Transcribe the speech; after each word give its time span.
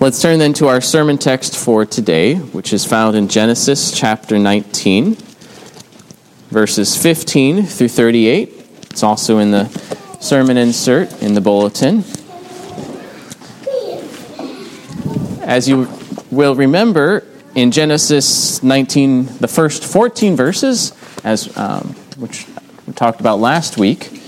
Let's 0.00 0.22
turn 0.22 0.38
then 0.38 0.52
to 0.54 0.68
our 0.68 0.80
sermon 0.80 1.18
text 1.18 1.56
for 1.56 1.84
today, 1.84 2.36
which 2.36 2.72
is 2.72 2.84
found 2.84 3.16
in 3.16 3.26
Genesis 3.26 3.90
chapter 3.90 4.38
19, 4.38 5.16
verses 6.50 6.96
15 6.96 7.64
through 7.64 7.88
38. 7.88 8.64
It's 8.92 9.02
also 9.02 9.38
in 9.38 9.50
the 9.50 9.64
sermon 10.20 10.56
insert 10.56 11.20
in 11.20 11.34
the 11.34 11.40
bulletin. 11.40 12.04
As 15.42 15.68
you 15.68 15.88
will 16.30 16.54
remember, 16.54 17.26
in 17.56 17.72
Genesis 17.72 18.62
19, 18.62 19.26
the 19.38 19.48
first 19.48 19.84
14 19.84 20.36
verses, 20.36 20.92
as 21.24 21.56
um, 21.58 21.88
which 22.18 22.46
we 22.86 22.92
talked 22.92 23.18
about 23.18 23.40
last 23.40 23.76
week, 23.76 24.22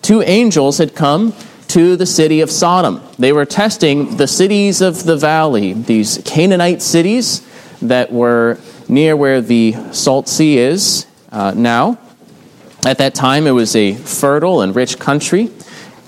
two 0.00 0.22
angels 0.22 0.78
had 0.78 0.94
come 0.94 1.34
to 1.70 1.94
the 1.94 2.06
city 2.06 2.40
of 2.40 2.50
Sodom. 2.50 3.00
They 3.16 3.32
were 3.32 3.44
testing 3.44 4.16
the 4.16 4.26
cities 4.26 4.80
of 4.80 5.04
the 5.04 5.16
valley, 5.16 5.72
these 5.72 6.20
Canaanite 6.24 6.82
cities 6.82 7.46
that 7.80 8.12
were 8.12 8.58
near 8.88 9.16
where 9.16 9.40
the 9.40 9.76
Salt 9.92 10.28
Sea 10.28 10.58
is 10.58 11.06
uh, 11.30 11.52
now. 11.54 11.96
At 12.84 12.98
that 12.98 13.14
time, 13.14 13.46
it 13.46 13.52
was 13.52 13.76
a 13.76 13.94
fertile 13.94 14.62
and 14.62 14.74
rich 14.74 14.98
country. 14.98 15.50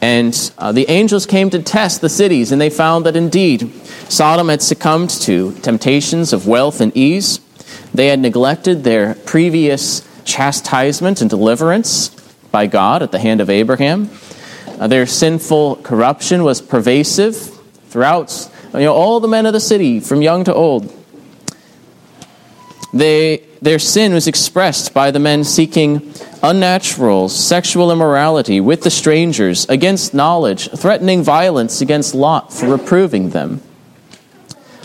And 0.01 0.35
uh, 0.59 0.73
the 0.73 0.91
angels 0.91 1.27
came 1.27 1.49
to 1.51 1.63
test 1.63 2.01
the 2.01 2.09
cities, 2.09 2.51
and 2.51 2.61
they 2.61 2.71
found 2.71 3.07
that 3.07 3.15
indeed 3.15 3.73
Sodom 4.09 4.49
had 4.49 4.63
succumbed 4.63 5.11
to 5.11 5.53
temptations 5.61 6.33
of 6.33 6.49
wealth 6.49 6.81
and 6.81 6.91
ease. 6.97 7.39
They 7.95 8.09
had 8.09 8.19
neglected 8.19 8.83
their 8.83 9.15
previous 9.15 10.03
chastisement 10.25 11.21
and 11.21 11.31
deliverance 11.31 12.09
by 12.51 12.67
God 12.67 13.01
at 13.01 13.13
the 13.13 13.21
hand 13.21 13.41
of 13.41 13.49
Abraham. 13.49 14.11
Uh, 14.79 14.87
their 14.87 15.07
sinful 15.07 15.77
corruption 15.77 16.45
was 16.45 16.61
pervasive 16.61 17.37
throughout 17.89 18.51
you 18.73 18.81
know, 18.81 18.95
all 18.95 19.21
the 19.21 19.29
men 19.29 19.47
of 19.47 19.53
the 19.53 19.61
city, 19.61 20.01
from 20.01 20.23
young 20.23 20.45
to 20.45 20.55
old. 20.55 20.93
They, 22.95 23.45
their 23.61 23.79
sin 23.79 24.13
was 24.13 24.27
expressed 24.27 24.93
by 24.93 25.11
the 25.11 25.19
men 25.19 25.45
seeking 25.45 26.13
unnatural 26.43 27.29
sexual 27.29 27.93
immorality 27.93 28.61
with 28.61 28.83
the 28.83 28.91
strangers, 28.91 29.67
against 29.69 30.13
knowledge, 30.13 30.69
threatening 30.71 31.23
violence 31.23 31.81
against 31.81 32.15
Lot 32.15 32.53
for 32.53 32.67
reproving 32.67 33.31
them. 33.31 33.63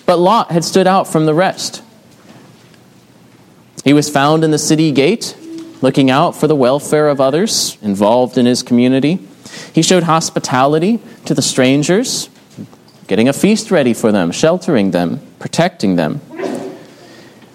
But 0.05 0.17
Lot 0.17 0.51
had 0.51 0.63
stood 0.63 0.87
out 0.87 1.07
from 1.07 1.25
the 1.25 1.33
rest. 1.33 1.83
He 3.83 3.93
was 3.93 4.09
found 4.09 4.43
in 4.43 4.51
the 4.51 4.57
city 4.57 4.91
gate, 4.91 5.35
looking 5.81 6.09
out 6.09 6.35
for 6.35 6.47
the 6.47 6.55
welfare 6.55 7.09
of 7.09 7.19
others 7.19 7.77
involved 7.81 8.37
in 8.37 8.45
his 8.45 8.63
community. 8.63 9.19
He 9.77 9.83
showed 9.83 10.01
hospitality 10.01 10.99
to 11.25 11.35
the 11.35 11.43
strangers, 11.43 12.31
getting 13.05 13.29
a 13.29 13.31
feast 13.31 13.69
ready 13.69 13.93
for 13.93 14.11
them, 14.11 14.31
sheltering 14.31 14.89
them, 14.89 15.21
protecting 15.37 15.97
them. 15.97 16.19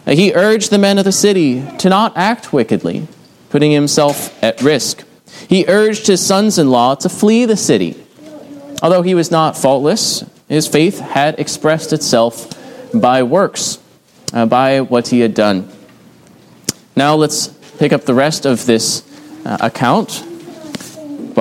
He 0.07 0.33
urged 0.33 0.71
the 0.71 0.79
men 0.79 0.99
of 0.99 1.05
the 1.05 1.11
city 1.11 1.67
to 1.79 1.89
not 1.89 2.17
act 2.17 2.53
wickedly, 2.53 3.09
putting 3.51 3.73
himself 3.73 4.41
at 4.41 4.63
risk. 4.63 5.03
He 5.49 5.65
urged 5.67 6.07
his 6.07 6.25
sons 6.25 6.61
in 6.61 6.71
law 6.71 6.95
to 6.95 7.09
flee 7.09 7.45
the 7.45 7.57
city. 7.57 8.01
Although 8.85 9.03
he 9.03 9.17
was 9.17 9.33
not 9.33 9.59
faultless, 9.59 10.25
his 10.49 10.69
faith 10.69 11.01
had 11.01 11.41
expressed 11.41 11.93
itself 11.93 12.57
by 12.95 13.25
works, 13.25 13.81
uh, 14.33 14.47
by 14.47 14.81
what 14.81 15.09
he 15.09 15.19
had 15.19 15.35
done. 15.35 15.69
Now 16.95 17.17
let's 17.17 17.49
pick 17.81 17.93
up 17.93 18.03
the 18.03 18.15
rest 18.15 18.47
of 18.47 18.65
this 18.65 19.03
uh, 19.45 19.59
account 19.61 20.25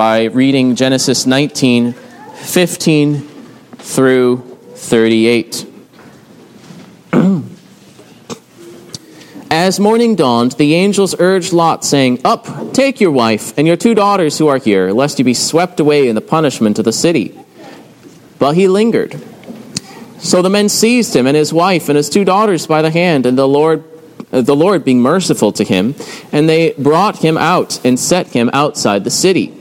by 0.02 0.24
reading 0.24 0.76
Genesis 0.76 1.28
19 1.28 1.94
15 1.94 3.20
through 3.78 4.38
38. 4.74 5.68
As 9.52 9.80
morning 9.80 10.16
dawned, 10.16 10.54
the 10.54 10.74
angels 10.74 11.14
urged 11.20 11.54
Lot, 11.54 11.86
saying, 11.86 12.20
Up, 12.26 12.74
take 12.74 13.00
your 13.00 13.12
wife 13.12 13.56
and 13.60 13.68
your 13.68 13.78
two 13.78 13.94
daughters 13.94 14.40
who 14.40 14.48
are 14.48 14.58
here, 14.58 14.90
lest 14.90 15.20
you 15.20 15.26
be 15.26 15.36
swept 15.36 15.80
away 15.80 16.08
in 16.08 16.16
the 16.16 16.22
punishment 16.22 16.80
of 16.80 16.86
the 16.86 16.92
city. 16.92 17.40
But 18.40 18.56
he 18.56 18.68
lingered. 18.68 19.24
So 20.18 20.42
the 20.42 20.50
men 20.50 20.70
seized 20.70 21.16
him 21.16 21.28
and 21.28 21.38
his 21.38 21.54
wife 21.54 21.90
and 21.90 21.96
his 21.96 22.10
two 22.10 22.26
daughters 22.26 22.66
by 22.66 22.82
the 22.82 22.90
hand, 22.90 23.28
and 23.28 23.38
the 23.38 23.48
Lord 23.48 23.84
uh, 24.32 24.42
the 24.42 24.56
Lord 24.56 24.84
being 24.84 25.02
merciful 25.02 25.52
to 25.52 25.64
him, 25.64 25.94
and 26.32 26.50
they 26.50 26.72
brought 26.72 27.20
him 27.20 27.38
out 27.38 27.80
and 27.86 28.00
set 28.00 28.30
him 28.30 28.50
outside 28.52 29.04
the 29.04 29.12
city. 29.12 29.61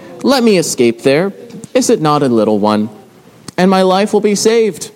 Let 0.23 0.43
me 0.43 0.57
escape 0.57 1.01
there. 1.01 1.33
Is 1.73 1.89
it 1.89 2.01
not 2.01 2.23
a 2.23 2.29
little 2.29 2.59
one? 2.59 2.89
And 3.57 3.69
my 3.69 3.81
life 3.81 4.13
will 4.13 4.21
be 4.21 4.35
saved. 4.35 4.91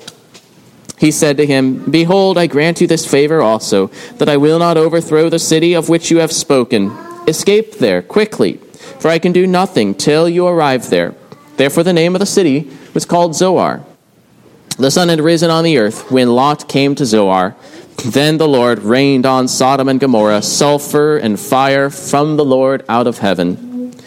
He 0.98 1.12
said 1.12 1.38
to 1.38 1.46
him, 1.46 1.90
Behold, 1.90 2.38
I 2.38 2.48
grant 2.48 2.80
you 2.80 2.88
this 2.88 3.10
favor 3.10 3.42
also, 3.42 3.88
that 4.18 4.30
I 4.30 4.38
will 4.38 4.60
not 4.60 4.78
overthrow 4.78 5.30
the 5.30 5.40
city 5.40 5.74
of 5.74 5.90
which 5.90 6.10
you 6.10 6.20
have 6.20 6.32
spoken. 6.32 6.96
Escape 7.28 7.80
there 7.80 8.02
quickly, 8.02 8.58
for 9.00 9.10
I 9.10 9.20
can 9.20 9.32
do 9.32 9.46
nothing 9.46 9.94
till 9.94 10.30
you 10.30 10.48
arrive 10.48 10.90
there. 10.90 11.16
Therefore, 11.58 11.84
the 11.84 11.94
name 11.94 12.16
of 12.16 12.20
the 12.20 12.26
city 12.26 12.70
was 12.94 13.06
called 13.06 13.36
Zoar. 13.36 13.84
The 14.78 14.92
sun 14.92 15.10
had 15.10 15.22
risen 15.22 15.50
on 15.50 15.64
the 15.64 15.78
earth 15.78 16.12
when 16.12 16.30
Lot 16.30 16.68
came 16.68 16.96
to 16.96 17.06
Zoar. 17.06 17.56
Then 18.04 18.38
the 18.38 18.48
Lord 18.48 18.80
rained 18.80 19.26
on 19.26 19.48
Sodom 19.48 19.88
and 19.88 20.00
Gomorrah 20.00 20.42
sulfur 20.42 21.18
and 21.18 21.40
fire 21.40 21.90
from 21.90 22.36
the 22.36 22.46
Lord 22.46 22.84
out 22.90 23.08
of 23.08 23.20
heaven. 23.20 23.65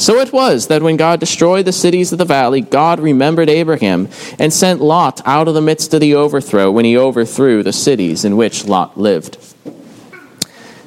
So 0.00 0.18
it 0.18 0.32
was 0.32 0.68
that 0.68 0.82
when 0.82 0.96
God 0.96 1.20
destroyed 1.20 1.66
the 1.66 1.72
cities 1.72 2.10
of 2.10 2.16
the 2.16 2.24
valley, 2.24 2.62
God 2.62 3.00
remembered 3.00 3.50
Abraham 3.50 4.08
and 4.38 4.50
sent 4.50 4.80
Lot 4.80 5.20
out 5.26 5.46
of 5.46 5.52
the 5.52 5.60
midst 5.60 5.92
of 5.92 6.00
the 6.00 6.14
overthrow 6.14 6.70
when 6.70 6.86
he 6.86 6.96
overthrew 6.96 7.62
the 7.62 7.74
cities 7.74 8.24
in 8.24 8.38
which 8.38 8.64
Lot 8.64 8.98
lived. 8.98 9.36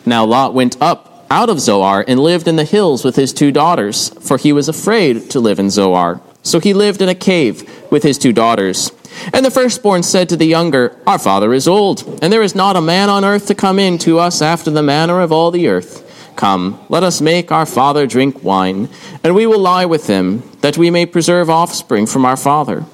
Now 0.04 0.26
Lot 0.26 0.56
went 0.56 0.82
up 0.82 1.28
out 1.30 1.50
of 1.50 1.60
Zoar 1.60 2.04
and 2.08 2.20
lived 2.20 2.48
in 2.48 2.56
the 2.56 2.64
hills 2.64 3.06
with 3.06 3.16
his 3.16 3.34
two 3.34 3.52
daughters, 3.52 4.10
for 4.20 4.40
he 4.40 4.52
was 4.52 4.68
afraid 4.68 5.30
to 5.30 5.40
live 5.40 5.60
in 5.60 5.70
Zoar. 5.70 6.20
So 6.42 6.60
he 6.60 6.74
lived 6.74 7.00
in 7.00 7.08
a 7.08 7.14
cave 7.14 7.70
with 7.92 8.02
his 8.02 8.18
two 8.18 8.34
daughters. 8.34 8.92
And 9.32 9.46
the 9.46 9.52
firstborn 9.52 10.02
said 10.02 10.28
to 10.30 10.38
the 10.38 10.48
younger, 10.48 10.98
Our 11.06 11.20
father 11.20 11.54
is 11.54 11.68
old, 11.68 12.20
and 12.24 12.34
there 12.34 12.42
is 12.42 12.56
not 12.56 12.76
a 12.76 12.82
man 12.82 13.12
on 13.12 13.24
earth 13.24 13.46
to 13.46 13.54
come 13.54 13.78
in 13.78 14.00
to 14.00 14.18
us 14.18 14.42
after 14.42 14.72
the 14.72 14.82
manner 14.82 15.22
of 15.22 15.32
all 15.32 15.52
the 15.52 15.68
earth. 15.68 16.03
Come, 16.36 16.80
let 16.90 17.04
us 17.04 17.22
make 17.22 17.52
our 17.52 17.66
father 17.66 18.08
drink 18.08 18.44
wine, 18.44 18.90
and 19.24 19.36
we 19.36 19.48
will 19.48 19.60
lie 19.60 19.86
with 19.86 20.08
him, 20.08 20.44
that 20.62 20.78
we 20.78 20.90
may 20.90 21.06
preserve 21.06 21.50
offspring 21.50 22.06
from 22.06 22.26
our 22.26 22.38
father. 22.38 22.86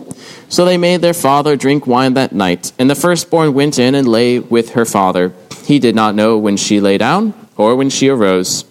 So 0.49 0.65
they 0.65 0.77
made 0.77 1.01
their 1.01 1.13
father 1.13 1.55
drink 1.55 1.87
wine 1.87 2.15
that 2.15 2.33
night, 2.33 2.71
and 2.79 2.89
the 2.89 2.95
firstborn 2.95 3.53
went 3.53 3.79
in 3.79 3.95
and 3.95 4.07
lay 4.07 4.39
with 4.39 4.71
her 4.71 4.85
father. 4.85 5.33
He 5.65 5.79
did 5.79 5.95
not 5.95 6.15
know 6.15 6.37
when 6.37 6.57
she 6.57 6.79
lay 6.79 6.97
down 6.97 7.33
or 7.55 7.75
when 7.75 7.89
she 7.89 8.09
arose. 8.09 8.65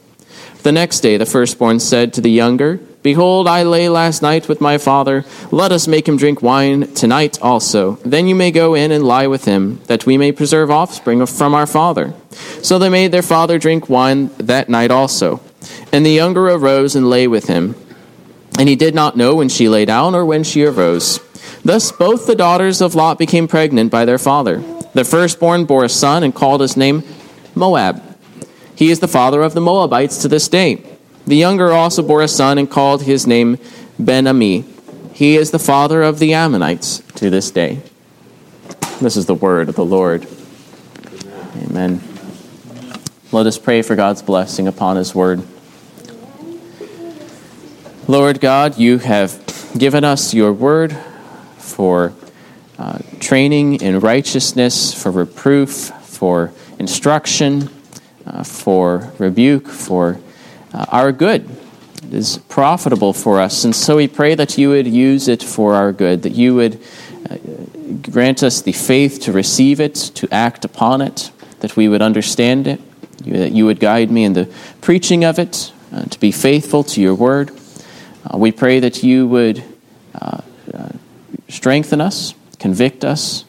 The 0.63 0.73
next 0.73 1.01
day 1.01 1.17
the 1.17 1.27
firstborn 1.27 1.79
said 1.81 2.13
to 2.15 2.21
the 2.21 2.31
younger, 2.31 2.81
Behold, 3.03 3.47
I 3.47 3.63
lay 3.63 3.89
last 3.89 4.23
night 4.23 4.49
with 4.49 4.61
my 4.61 4.77
father. 4.77 5.25
Let 5.53 5.71
us 5.71 5.87
make 5.87 6.09
him 6.09 6.17
drink 6.17 6.43
wine 6.43 6.93
tonight 6.95 7.41
also. 7.41 7.93
Then 8.05 8.27
you 8.27 8.35
may 8.35 8.51
go 8.51 8.75
in 8.75 8.91
and 8.91 9.05
lie 9.05 9.29
with 9.29 9.45
him, 9.45 9.81
that 9.87 10.05
we 10.05 10.19
may 10.19 10.33
preserve 10.33 10.71
offspring 10.71 11.25
from 11.27 11.55
our 11.55 11.67
father. 11.67 12.13
So 12.63 12.79
they 12.79 12.89
made 12.89 13.13
their 13.13 13.23
father 13.23 13.59
drink 13.59 13.89
wine 13.89 14.31
that 14.39 14.69
night 14.69 14.91
also. 14.91 15.41
And 15.93 16.05
the 16.05 16.11
younger 16.11 16.49
arose 16.49 16.97
and 16.97 17.09
lay 17.09 17.29
with 17.29 17.47
him. 17.47 17.77
And 18.59 18.69
he 18.69 18.75
did 18.75 18.95
not 18.95 19.17
know 19.17 19.37
when 19.37 19.49
she 19.49 19.69
lay 19.69 19.85
down 19.85 20.17
or 20.17 20.25
when 20.25 20.43
she 20.43 20.65
arose. 20.65 21.21
Thus 21.65 21.93
both 21.93 22.27
the 22.27 22.35
daughters 22.35 22.81
of 22.81 22.97
Lot 22.97 23.19
became 23.19 23.47
pregnant 23.47 23.93
by 23.93 24.05
their 24.05 24.19
father. 24.19 24.59
The 24.95 25.05
firstborn 25.05 25.67
bore 25.67 25.85
a 25.85 25.89
son 25.89 26.25
and 26.25 26.35
called 26.35 26.61
his 26.61 26.77
name 26.77 27.05
Moab. 27.55 28.03
He 28.75 28.91
is 28.91 28.99
the 28.99 29.09
father 29.09 29.43
of 29.43 29.55
the 29.55 29.61
Moabites 29.61 30.19
to 30.23 30.29
this 30.29 30.49
day. 30.49 30.85
The 31.29 31.37
younger 31.37 31.73
also 31.73 32.03
bore 32.03 32.23
a 32.23 32.29
son 32.29 32.57
and 32.57 32.71
called 32.71 33.03
his 33.03 33.27
name 33.27 33.59
Ben 33.99 34.27
Ami. 34.27 34.65
He 35.13 35.37
is 35.37 35.51
the 35.51 35.59
father 35.59 36.03
of 36.03 36.21
the 36.21 36.33
Ammonites 36.33 37.01
to 37.17 37.29
this 37.29 37.51
day. 37.51 37.83
This 39.03 39.15
is 39.15 39.27
the 39.27 39.35
word 39.35 39.69
of 39.69 39.75
the 39.75 39.85
Lord. 39.85 40.27
Amen. 41.55 42.01
Let 43.31 43.45
us 43.45 43.59
pray 43.59 43.83
for 43.83 43.95
God's 43.95 44.23
blessing 44.23 44.67
upon 44.67 44.97
his 44.97 45.15
word. 45.15 45.43
Lord 48.07 48.41
God, 48.41 48.79
you 48.79 48.97
have 48.97 49.39
given 49.77 50.05
us 50.05 50.33
your 50.33 50.55
word 50.55 50.97
for 51.59 52.15
uh, 52.79 53.01
training 53.21 53.83
in 53.83 54.01
righteousness, 54.01 54.95
for 54.95 55.11
reproof, 55.11 55.93
for 56.05 56.55
instruction, 56.79 57.69
uh, 58.25 58.43
for 58.45 59.13
rebuke, 59.19 59.69
for 59.69 60.19
uh, 60.73 60.87
our 60.89 61.13
good. 61.13 61.49
It 62.05 62.15
is 62.15 62.39
profitable 62.49 63.13
for 63.13 63.41
us. 63.41 63.65
And 63.65 63.75
so 63.75 63.97
we 63.97 64.09
pray 64.09 64.35
that 64.35 64.57
you 64.57 64.71
would 64.71 64.87
use 64.87 65.29
it 65.29 65.43
for 65.43 65.75
our 65.75 65.93
good, 65.93 66.23
that 66.23 66.33
you 66.33 66.55
would 66.55 66.81
uh, 67.29 67.37
grant 68.11 68.43
us 68.43 68.63
the 68.63 68.73
faith 68.73 69.21
to 69.23 69.33
receive 69.33 69.81
it, 69.81 69.95
to 69.95 70.29
act 70.33 70.65
upon 70.65 71.01
it, 71.01 71.31
that 71.61 71.77
we 71.77 71.89
would 71.89 72.03
understand 72.03 72.67
it, 72.67 72.81
that 73.25 73.53
you 73.53 73.67
would 73.67 73.81
guide 73.81 74.11
me 74.11 74.25
in 74.25 74.33
the 74.33 74.53
preaching 74.81 75.25
of 75.25 75.39
it, 75.39 75.73
uh, 75.93 76.05
to 76.05 76.21
be 76.21 76.31
faithful 76.31 76.85
to 76.85 77.01
your 77.01 77.15
word. 77.15 77.51
Uh, 78.25 78.39
we 78.39 78.53
pray 78.53 78.81
that 78.81 79.03
you 79.03 79.27
would 79.27 79.63
uh, 80.15 80.41
uh, 80.73 80.89
strengthen 81.49 82.01
us, 82.01 82.35
convict 82.59 83.05
us, 83.05 83.45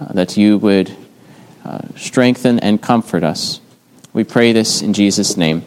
uh, 0.00 0.12
that 0.12 0.36
you 0.36 0.58
would 0.58 0.94
uh, 1.64 1.80
strengthen 1.96 2.60
and 2.60 2.80
comfort 2.80 3.24
us. 3.24 3.60
We 4.12 4.24
pray 4.24 4.52
this 4.52 4.82
in 4.82 4.92
Jesus' 4.92 5.36
name. 5.36 5.64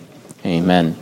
Amen. 0.49 0.95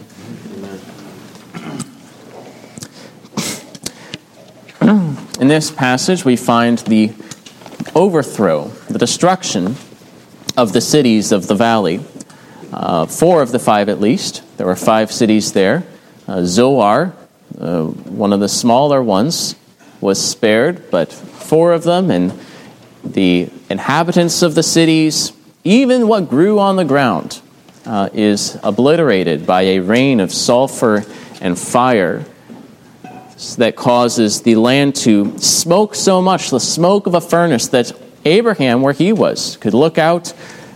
In 5.39 5.47
this 5.47 5.71
passage, 5.71 6.25
we 6.25 6.35
find 6.35 6.79
the 6.79 7.13
overthrow, 7.95 8.67
the 8.89 8.99
destruction 8.99 9.77
of 10.57 10.73
the 10.73 10.81
cities 10.81 11.31
of 11.31 11.47
the 11.47 11.55
valley. 11.55 12.01
Uh, 12.73 13.05
four 13.05 13.41
of 13.41 13.53
the 13.53 13.59
five, 13.59 13.87
at 13.87 14.01
least. 14.01 14.43
There 14.57 14.67
were 14.67 14.75
five 14.75 15.13
cities 15.13 15.53
there. 15.53 15.85
Uh, 16.27 16.43
Zoar, 16.43 17.15
uh, 17.57 17.83
one 17.83 18.33
of 18.33 18.41
the 18.41 18.49
smaller 18.49 19.01
ones, 19.01 19.55
was 20.01 20.21
spared, 20.21 20.91
but 20.91 21.13
four 21.13 21.71
of 21.71 21.83
them, 21.83 22.11
and 22.11 22.37
the 23.01 23.49
inhabitants 23.69 24.41
of 24.41 24.55
the 24.55 24.63
cities, 24.63 25.31
even 25.63 26.09
what 26.09 26.29
grew 26.29 26.59
on 26.59 26.75
the 26.75 26.83
ground, 26.83 27.41
uh, 27.87 28.09
is 28.13 28.57
obliterated 28.63 29.47
by 29.47 29.61
a 29.61 29.79
rain 29.79 30.19
of 30.19 30.31
sulfur 30.31 31.05
and 31.41 31.57
fire 31.57 32.25
that 33.57 33.75
causes 33.75 34.41
the 34.41 34.55
land 34.55 34.95
to 34.95 35.37
smoke 35.39 35.95
so 35.95 36.21
much, 36.21 36.49
the 36.49 36.59
smoke 36.59 37.07
of 37.07 37.13
a 37.13 37.21
furnace, 37.21 37.67
that 37.67 37.91
Abraham, 38.25 38.81
where 38.81 38.93
he 38.93 39.13
was, 39.13 39.57
could 39.57 39.73
look 39.73 39.97
out 39.97 40.33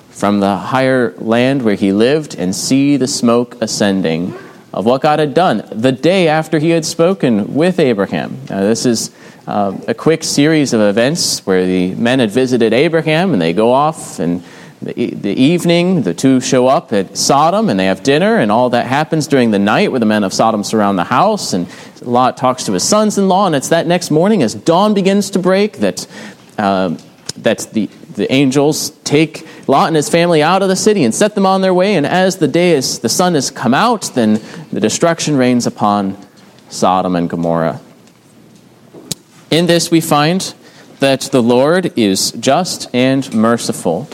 from 0.10 0.40
the 0.40 0.56
higher 0.56 1.14
land 1.18 1.64
where 1.64 1.76
he 1.76 1.92
lived 1.92 2.36
and 2.36 2.56
see 2.56 2.98
the 2.98 3.08
smoke 3.08 3.60
ascending 3.62 4.34
of 4.74 4.86
what 4.86 5.02
God 5.02 5.20
had 5.20 5.34
done 5.34 5.64
the 5.72 5.92
day 5.92 6.28
after 6.28 6.60
he 6.60 6.70
had 6.70 6.86
spoken 6.86 7.56
with 7.56 7.80
Abraham. 7.80 8.38
Now, 8.50 8.62
this 8.62 8.86
is 8.86 9.12
uh, 9.48 9.78
a 9.88 9.94
quick 9.94 10.24
series 10.24 10.72
of 10.74 10.82
events 10.82 11.46
where 11.46 11.66
the 11.66 11.96
men 11.96 12.20
had 12.20 12.32
visited 12.32 12.72
Abraham 12.72 13.34
and 13.34 13.42
they 13.42 13.54
go 13.54 13.72
off 13.74 14.20
and 14.20 14.44
the, 14.82 15.34
evening 15.34 16.02
the 16.02 16.14
two 16.14 16.42
show 16.42 16.68
up 16.68 16.92
at 16.92 17.16
Sodom 17.18 17.70
and 17.70 17.80
they 17.80 17.86
have 17.86 18.02
dinner 18.04 18.38
and 18.38 18.52
all 18.52 18.72
that 18.72 18.88
happens 18.88 19.28
during 19.28 19.52
the 19.52 19.60
night 19.60 19.92
where 19.92 20.00
the 20.00 20.06
men 20.06 20.24
of 20.24 20.34
Sodom 20.34 20.64
surround 20.64 20.98
the 20.98 21.04
house 21.04 21.54
and 21.54 21.68
Lot 22.02 22.38
talks 22.38 22.64
to 22.66 22.74
his 22.74 22.84
sons-in-law 22.84 23.48
and 23.48 23.56
it's 23.56 23.70
that 23.70 23.86
next 23.86 24.10
morning 24.10 24.42
as 24.42 24.56
dawn 24.56 24.94
begins 24.94 25.30
to 25.32 25.40
break 25.40 25.78
that 25.78 26.08
uh, 26.58 26.96
that 27.38 27.60
the, 27.74 27.88
the 28.16 28.32
angels 28.32 28.92
take 29.04 29.48
Lot 29.68 29.88
and 29.88 29.96
his 29.96 30.10
family 30.10 30.44
out 30.44 30.62
of 30.62 30.70
the 30.70 30.76
city 30.76 31.04
and 31.04 31.14
set 31.14 31.36
them 31.36 31.46
on 31.46 31.62
their 31.62 31.74
way. 31.74 31.96
And 31.96 32.06
as 32.06 32.38
the 32.38 32.48
day 32.48 32.72
is, 32.72 33.00
the 33.00 33.10
sun 33.10 33.36
has 33.36 33.50
come 33.50 33.74
out, 33.74 34.12
then 34.16 34.42
the 34.72 34.80
destruction 34.80 35.38
rains 35.38 35.66
upon 35.66 36.18
Sodom 36.70 37.16
and 37.16 37.30
Gomorrah. 37.30 37.80
In 39.50 39.68
this, 39.68 39.92
we 39.92 40.02
find 40.02 40.54
that 41.00 41.22
the 41.22 41.42
Lord 41.42 41.98
is 41.98 42.32
just 42.34 42.94
and 42.94 43.34
merciful. 43.34 44.08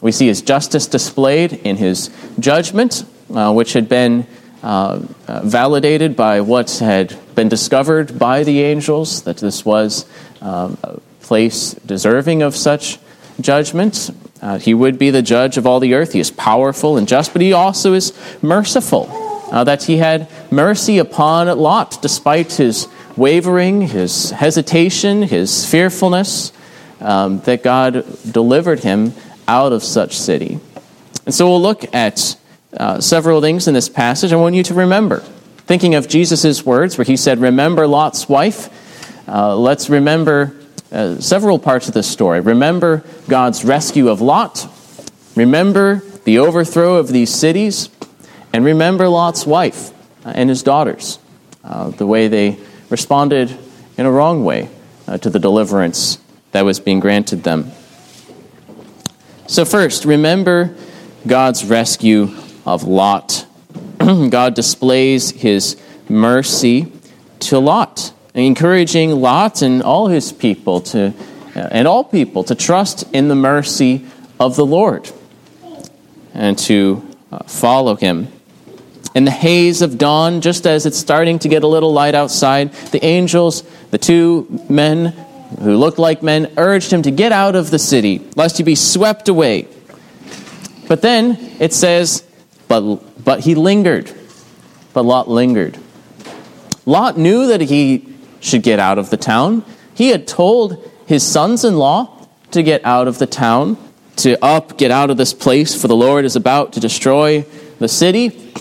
We 0.00 0.12
see 0.12 0.26
his 0.26 0.42
justice 0.42 0.86
displayed 0.86 1.52
in 1.52 1.76
his 1.76 2.10
judgment, 2.38 3.04
uh, 3.34 3.52
which 3.52 3.74
had 3.74 3.88
been 3.88 4.26
uh, 4.62 5.02
uh, 5.26 5.40
validated 5.44 6.16
by 6.16 6.40
what 6.40 6.70
had 6.78 7.16
been 7.34 7.48
discovered 7.48 8.18
by 8.18 8.44
the 8.44 8.62
angels, 8.62 9.22
that 9.22 9.38
this 9.38 9.64
was 9.64 10.06
um, 10.40 10.78
a 10.82 11.00
place 11.20 11.74
deserving 11.74 12.42
of 12.42 12.56
such 12.56 12.98
judgment. 13.40 14.10
Uh, 14.42 14.58
he 14.58 14.74
would 14.74 14.98
be 14.98 15.10
the 15.10 15.22
judge 15.22 15.56
of 15.56 15.66
all 15.66 15.80
the 15.80 15.94
earth. 15.94 16.12
He 16.12 16.20
is 16.20 16.30
powerful 16.30 16.96
and 16.96 17.06
just, 17.06 17.32
but 17.32 17.42
he 17.42 17.52
also 17.52 17.92
is 17.92 18.12
merciful. 18.42 19.08
Uh, 19.50 19.64
that 19.64 19.82
he 19.82 19.96
had 19.96 20.28
mercy 20.50 20.98
upon 20.98 21.46
Lot 21.58 22.00
despite 22.00 22.52
his 22.52 22.86
wavering, 23.16 23.82
his 23.82 24.30
hesitation, 24.30 25.22
his 25.22 25.66
fearfulness, 25.66 26.52
um, 27.00 27.40
that 27.40 27.62
God 27.62 28.04
delivered 28.30 28.80
him 28.80 29.12
out 29.50 29.72
of 29.72 29.82
such 29.82 30.16
city. 30.16 30.60
And 31.26 31.34
so 31.34 31.48
we'll 31.48 31.60
look 31.60 31.92
at 31.92 32.36
uh, 32.72 33.00
several 33.00 33.40
things 33.40 33.66
in 33.66 33.74
this 33.74 33.88
passage 33.88 34.32
I 34.32 34.36
want 34.36 34.54
you 34.54 34.62
to 34.62 34.74
remember. 34.74 35.18
Thinking 35.66 35.96
of 35.96 36.08
Jesus' 36.08 36.64
words 36.64 36.96
where 36.96 37.04
he 37.04 37.16
said, 37.16 37.40
Remember 37.40 37.88
Lot's 37.88 38.28
wife, 38.28 38.68
uh, 39.26 39.56
let's 39.56 39.90
remember 39.90 40.54
uh, 40.92 41.16
several 41.16 41.58
parts 41.58 41.88
of 41.88 41.94
this 41.94 42.08
story. 42.08 42.40
Remember 42.40 43.02
God's 43.28 43.64
rescue 43.64 44.08
of 44.08 44.20
Lot, 44.20 44.68
remember 45.34 45.96
the 46.24 46.38
overthrow 46.38 46.96
of 46.96 47.08
these 47.08 47.34
cities, 47.34 47.88
and 48.52 48.64
remember 48.64 49.08
Lot's 49.08 49.44
wife 49.44 49.90
and 50.24 50.48
his 50.48 50.62
daughters, 50.62 51.18
uh, 51.64 51.90
the 51.90 52.06
way 52.06 52.28
they 52.28 52.56
responded 52.88 53.56
in 53.96 54.06
a 54.06 54.10
wrong 54.12 54.44
way 54.44 54.68
uh, 55.08 55.18
to 55.18 55.28
the 55.28 55.40
deliverance 55.40 56.18
that 56.52 56.62
was 56.62 56.78
being 56.78 57.00
granted 57.00 57.42
them. 57.42 57.72
So, 59.50 59.64
first, 59.64 60.04
remember 60.04 60.76
God's 61.26 61.64
rescue 61.64 62.30
of 62.64 62.84
Lot. 62.84 63.46
God 63.98 64.54
displays 64.54 65.30
his 65.30 65.76
mercy 66.08 66.92
to 67.40 67.58
Lot 67.58 68.12
encouraging 68.32 69.10
Lot 69.10 69.62
and 69.62 69.82
all 69.82 70.06
his 70.06 70.30
people 70.30 70.80
to, 70.80 71.12
and 71.56 71.88
all 71.88 72.04
people 72.04 72.44
to 72.44 72.54
trust 72.54 73.12
in 73.12 73.26
the 73.26 73.34
mercy 73.34 74.06
of 74.38 74.54
the 74.54 74.64
Lord 74.64 75.10
and 76.32 76.56
to 76.60 77.04
uh, 77.32 77.42
follow 77.42 77.96
him. 77.96 78.28
In 79.16 79.24
the 79.24 79.32
haze 79.32 79.82
of 79.82 79.98
dawn, 79.98 80.42
just 80.42 80.64
as 80.64 80.86
it's 80.86 80.96
starting 80.96 81.40
to 81.40 81.48
get 81.48 81.64
a 81.64 81.66
little 81.66 81.92
light 81.92 82.14
outside, 82.14 82.72
the 82.92 83.04
angels, 83.04 83.64
the 83.90 83.98
two 83.98 84.46
men 84.68 85.26
who 85.58 85.76
looked 85.76 85.98
like 85.98 86.22
men, 86.22 86.52
urged 86.56 86.92
him 86.92 87.02
to 87.02 87.10
get 87.10 87.32
out 87.32 87.56
of 87.56 87.70
the 87.70 87.78
city, 87.78 88.26
lest 88.36 88.58
he 88.58 88.62
be 88.62 88.74
swept 88.74 89.28
away. 89.28 89.66
But 90.88 91.02
then 91.02 91.38
it 91.58 91.72
says, 91.72 92.24
but, 92.68 93.24
but 93.24 93.40
he 93.40 93.54
lingered. 93.54 94.12
But 94.92 95.04
Lot 95.04 95.28
lingered. 95.28 95.78
Lot 96.86 97.18
knew 97.18 97.48
that 97.48 97.60
he 97.60 98.06
should 98.40 98.62
get 98.62 98.78
out 98.78 98.98
of 98.98 99.10
the 99.10 99.16
town. 99.16 99.64
He 99.94 100.08
had 100.08 100.26
told 100.26 100.88
his 101.06 101.22
sons 101.22 101.64
in 101.64 101.76
law 101.76 102.26
to 102.52 102.62
get 102.62 102.84
out 102.84 103.06
of 103.06 103.18
the 103.18 103.26
town, 103.26 103.76
to 104.16 104.42
up, 104.44 104.78
get 104.78 104.90
out 104.90 105.10
of 105.10 105.16
this 105.16 105.32
place, 105.32 105.80
for 105.80 105.88
the 105.88 105.96
Lord 105.96 106.24
is 106.24 106.36
about 106.36 106.72
to 106.74 106.80
destroy 106.80 107.42
the 107.78 107.88
city. 107.88 108.52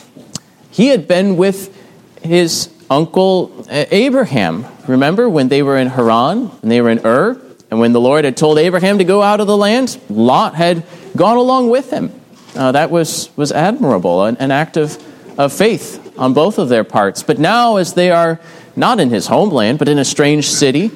He 0.72 0.88
had 0.88 1.08
been 1.08 1.38
with 1.38 1.76
his 2.24 2.70
uncle 2.90 3.66
Abraham. 3.70 4.66
Remember 4.88 5.30
when 5.30 5.50
they 5.50 5.62
were 5.62 5.78
in 5.78 5.88
Haran 5.88 6.52
and 6.62 6.72
they 6.72 6.82
were 6.82 6.90
in 6.90 7.06
Ur? 7.06 7.40
And 7.72 7.80
when 7.80 7.94
the 7.94 8.02
Lord 8.02 8.26
had 8.26 8.36
told 8.36 8.58
Abraham 8.58 8.98
to 8.98 9.04
go 9.04 9.22
out 9.22 9.40
of 9.40 9.48
the 9.48 9.58
land, 9.58 10.00
Lot 10.10 10.56
had 10.56 10.84
gone 11.16 11.38
along 11.38 11.70
with 11.70 11.92
him. 11.92 12.12
Uh, 12.56 12.72
that 12.72 12.90
was, 12.90 13.30
was 13.38 13.52
admirable, 13.52 14.26
an, 14.26 14.38
an 14.38 14.50
act 14.52 14.76
of, 14.76 14.98
of 15.40 15.54
faith 15.54 16.18
on 16.18 16.34
both 16.34 16.58
of 16.58 16.68
their 16.70 16.84
parts. 16.84 17.22
But 17.22 17.38
now, 17.38 17.78
as 17.78 17.94
they 17.94 18.10
are 18.10 18.40
not 18.76 19.00
in 19.00 19.10
his 19.10 19.28
homeland, 19.28 19.78
but 19.78 19.88
in 19.88 20.00
a 20.00 20.06
strange 20.06 20.50
city, 20.50 20.92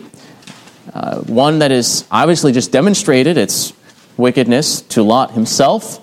uh, 0.93 1.19
one 1.21 1.59
that 1.59 1.71
is 1.71 2.05
obviously 2.09 2.51
just 2.51 2.71
demonstrated 2.71 3.37
its 3.37 3.73
wickedness 4.17 4.81
to 4.81 5.03
Lot 5.03 5.31
himself. 5.31 5.99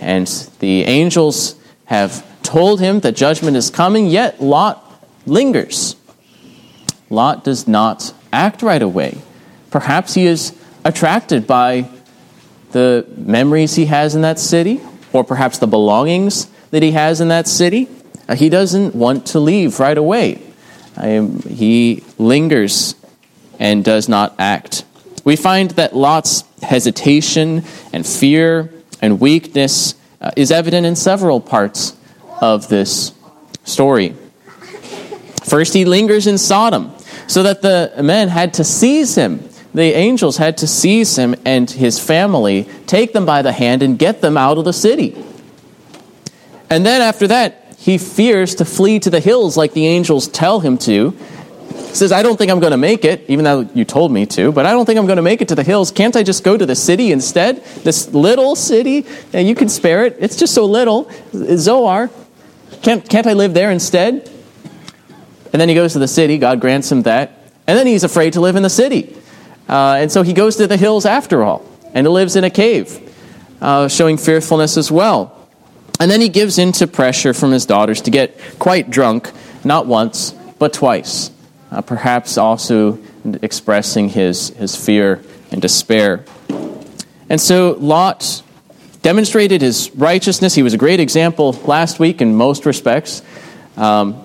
And 0.00 0.28
the 0.60 0.84
angels 0.84 1.56
have 1.86 2.24
told 2.42 2.80
him 2.80 3.00
that 3.00 3.16
judgment 3.16 3.56
is 3.56 3.70
coming, 3.70 4.06
yet 4.06 4.40
Lot 4.40 4.83
lingers. 5.26 5.96
Lot 7.10 7.44
does 7.44 7.68
not 7.68 8.12
act 8.32 8.62
right 8.62 8.82
away. 8.82 9.18
Perhaps 9.70 10.14
he 10.14 10.26
is 10.26 10.56
attracted 10.84 11.46
by 11.46 11.88
the 12.72 13.06
memories 13.16 13.74
he 13.76 13.86
has 13.86 14.14
in 14.14 14.22
that 14.22 14.38
city, 14.38 14.80
or 15.12 15.22
perhaps 15.24 15.58
the 15.58 15.66
belongings 15.66 16.46
that 16.70 16.82
he 16.82 16.92
has 16.92 17.20
in 17.20 17.28
that 17.28 17.46
city. 17.46 17.88
Uh, 18.28 18.34
he 18.34 18.48
doesn't 18.48 18.94
want 18.94 19.26
to 19.26 19.38
leave 19.38 19.78
right 19.78 19.96
away. 19.96 20.40
He 21.00 22.02
lingers 22.18 22.94
and 23.58 23.84
does 23.84 24.08
not 24.08 24.34
act. 24.38 24.84
We 25.24 25.36
find 25.36 25.70
that 25.72 25.94
Lot's 25.94 26.44
hesitation 26.62 27.64
and 27.92 28.06
fear 28.06 28.72
and 29.00 29.20
weakness 29.20 29.94
uh, 30.20 30.30
is 30.36 30.50
evident 30.50 30.86
in 30.86 30.96
several 30.96 31.40
parts 31.40 31.96
of 32.40 32.68
this 32.68 33.12
story. 33.64 34.14
First, 35.44 35.74
he 35.74 35.84
lingers 35.84 36.26
in 36.26 36.38
Sodom, 36.38 36.92
so 37.26 37.42
that 37.42 37.62
the 37.62 37.92
men 38.02 38.28
had 38.28 38.54
to 38.54 38.64
seize 38.64 39.14
him. 39.14 39.48
The 39.74 39.94
angels 39.94 40.36
had 40.36 40.58
to 40.58 40.66
seize 40.66 41.16
him 41.16 41.34
and 41.44 41.68
his 41.68 41.98
family, 41.98 42.68
take 42.86 43.12
them 43.12 43.26
by 43.26 43.42
the 43.42 43.52
hand, 43.52 43.82
and 43.82 43.98
get 43.98 44.20
them 44.20 44.36
out 44.36 44.56
of 44.56 44.64
the 44.64 44.72
city. 44.72 45.16
And 46.70 46.86
then 46.86 47.02
after 47.02 47.26
that, 47.26 47.76
he 47.78 47.98
fears 47.98 48.54
to 48.56 48.64
flee 48.64 48.98
to 49.00 49.10
the 49.10 49.20
hills 49.20 49.56
like 49.56 49.74
the 49.74 49.86
angels 49.86 50.28
tell 50.28 50.60
him 50.60 50.78
to. 50.78 51.10
He 51.10 51.94
says, 51.94 52.12
I 52.12 52.22
don't 52.22 52.36
think 52.36 52.50
I'm 52.50 52.60
going 52.60 52.70
to 52.70 52.76
make 52.76 53.04
it, 53.04 53.24
even 53.28 53.44
though 53.44 53.68
you 53.74 53.84
told 53.84 54.10
me 54.10 54.26
to, 54.26 54.50
but 54.50 54.64
I 54.64 54.70
don't 54.70 54.86
think 54.86 54.98
I'm 54.98 55.06
going 55.06 55.16
to 55.16 55.22
make 55.22 55.42
it 55.42 55.48
to 55.48 55.54
the 55.54 55.62
hills. 55.62 55.90
Can't 55.90 56.16
I 56.16 56.22
just 56.22 56.42
go 56.42 56.56
to 56.56 56.64
the 56.64 56.74
city 56.74 57.12
instead? 57.12 57.62
This 57.84 58.12
little 58.14 58.56
city? 58.56 59.06
And 59.32 59.46
you 59.46 59.54
can 59.54 59.68
spare 59.68 60.06
it. 60.06 60.16
It's 60.20 60.36
just 60.36 60.54
so 60.54 60.64
little. 60.64 61.10
Zoar. 61.32 62.10
Can't, 62.82 63.08
can't 63.08 63.26
I 63.26 63.34
live 63.34 63.54
there 63.54 63.70
instead? 63.70 64.30
And 65.54 65.60
then 65.60 65.68
he 65.68 65.76
goes 65.76 65.92
to 65.92 66.00
the 66.00 66.08
city. 66.08 66.36
God 66.36 66.60
grants 66.60 66.90
him 66.90 67.02
that. 67.02 67.30
And 67.68 67.78
then 67.78 67.86
he's 67.86 68.02
afraid 68.02 68.32
to 68.32 68.40
live 68.40 68.56
in 68.56 68.64
the 68.64 68.68
city. 68.68 69.16
Uh, 69.68 69.98
and 70.00 70.10
so 70.10 70.22
he 70.22 70.32
goes 70.32 70.56
to 70.56 70.66
the 70.66 70.76
hills 70.76 71.06
after 71.06 71.44
all. 71.44 71.64
And 71.94 72.04
he 72.04 72.10
lives 72.10 72.34
in 72.34 72.42
a 72.42 72.50
cave, 72.50 72.98
uh, 73.60 73.86
showing 73.86 74.16
fearfulness 74.16 74.76
as 74.76 74.90
well. 74.90 75.48
And 76.00 76.10
then 76.10 76.20
he 76.20 76.28
gives 76.28 76.58
in 76.58 76.72
to 76.72 76.88
pressure 76.88 77.32
from 77.32 77.52
his 77.52 77.66
daughters 77.66 78.00
to 78.02 78.10
get 78.10 78.36
quite 78.58 78.90
drunk, 78.90 79.30
not 79.62 79.86
once, 79.86 80.32
but 80.58 80.72
twice. 80.72 81.30
Uh, 81.70 81.82
perhaps 81.82 82.36
also 82.36 82.98
expressing 83.40 84.08
his, 84.08 84.48
his 84.48 84.74
fear 84.74 85.22
and 85.52 85.62
despair. 85.62 86.24
And 87.28 87.40
so 87.40 87.76
Lot 87.78 88.42
demonstrated 89.02 89.62
his 89.62 89.92
righteousness. 89.94 90.56
He 90.56 90.64
was 90.64 90.74
a 90.74 90.78
great 90.78 90.98
example 90.98 91.52
last 91.64 92.00
week 92.00 92.20
in 92.20 92.34
most 92.34 92.66
respects. 92.66 93.22
Um, 93.76 94.23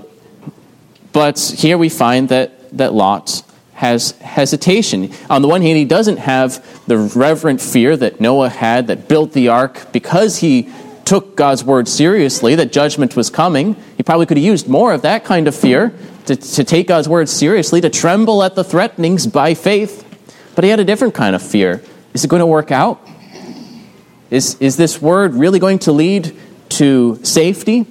but 1.13 1.39
here 1.39 1.77
we 1.77 1.89
find 1.89 2.29
that, 2.29 2.77
that 2.77 2.93
Lot 2.93 3.43
has 3.73 4.11
hesitation. 4.19 5.11
On 5.29 5.41
the 5.41 5.47
one 5.47 5.61
hand, 5.61 5.77
he 5.77 5.85
doesn't 5.85 6.17
have 6.17 6.85
the 6.85 6.97
reverent 6.97 7.61
fear 7.61 7.95
that 7.95 8.19
Noah 8.19 8.49
had 8.49 8.87
that 8.87 9.07
built 9.07 9.31
the 9.31 9.47
ark 9.47 9.91
because 9.93 10.39
he 10.39 10.69
took 11.05 11.35
God's 11.35 11.63
word 11.63 11.87
seriously, 11.87 12.53
that 12.55 12.71
judgment 12.71 13.15
was 13.15 13.29
coming. 13.31 13.75
He 13.97 14.03
probably 14.03 14.27
could 14.27 14.37
have 14.37 14.45
used 14.45 14.67
more 14.67 14.93
of 14.93 15.01
that 15.01 15.25
kind 15.25 15.47
of 15.47 15.55
fear 15.55 15.91
to, 16.27 16.35
to 16.35 16.63
take 16.63 16.87
God's 16.87 17.09
word 17.09 17.27
seriously, 17.27 17.81
to 17.81 17.89
tremble 17.89 18.43
at 18.43 18.53
the 18.53 18.63
threatenings 18.63 19.25
by 19.25 19.55
faith. 19.55 20.05
But 20.53 20.65
he 20.65 20.69
had 20.69 20.79
a 20.79 20.83
different 20.83 21.15
kind 21.15 21.35
of 21.35 21.41
fear. 21.41 21.81
Is 22.13 22.25
it 22.25 22.27
going 22.27 22.41
to 22.41 22.45
work 22.45 22.69
out? 22.69 23.01
Is, 24.29 24.55
is 24.59 24.77
this 24.77 25.01
word 25.01 25.33
really 25.33 25.57
going 25.57 25.79
to 25.79 25.91
lead 25.91 26.35
to 26.69 27.19
safety? 27.23 27.87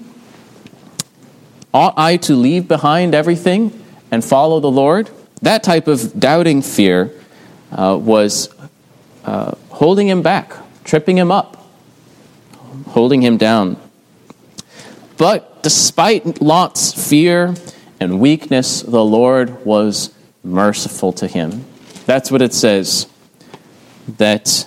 Ought 1.73 1.95
I 1.97 2.17
to 2.19 2.35
leave 2.35 2.67
behind 2.67 3.15
everything 3.15 3.85
and 4.11 4.25
follow 4.25 4.61
the 4.61 4.71
Lord? 4.71 5.11
That 5.43 5.63
type 5.63 5.87
of 5.87 6.19
doubting 6.19 6.63
fear 6.63 7.13
uh, 7.71 7.99
was 8.01 8.49
uh, 9.25 9.55
holding 9.69 10.09
him 10.09 10.23
back, 10.23 10.53
tripping 10.85 11.19
him 11.19 11.31
up, 11.31 11.69
holding 12.87 13.23
him 13.23 13.37
down. 13.37 13.77
But 15.19 15.63
despite 15.63 16.41
Lot's 16.41 17.09
fear 17.09 17.55
and 18.01 18.21
weakness, 18.21 18.83
the 18.83 19.05
Lord 19.05 19.65
was 19.67 20.15
merciful 20.43 21.13
to 21.15 21.27
him. 21.27 21.65
That's 22.07 22.31
what 22.31 22.41
it 22.41 22.55
says. 22.55 23.07
That 24.17 24.67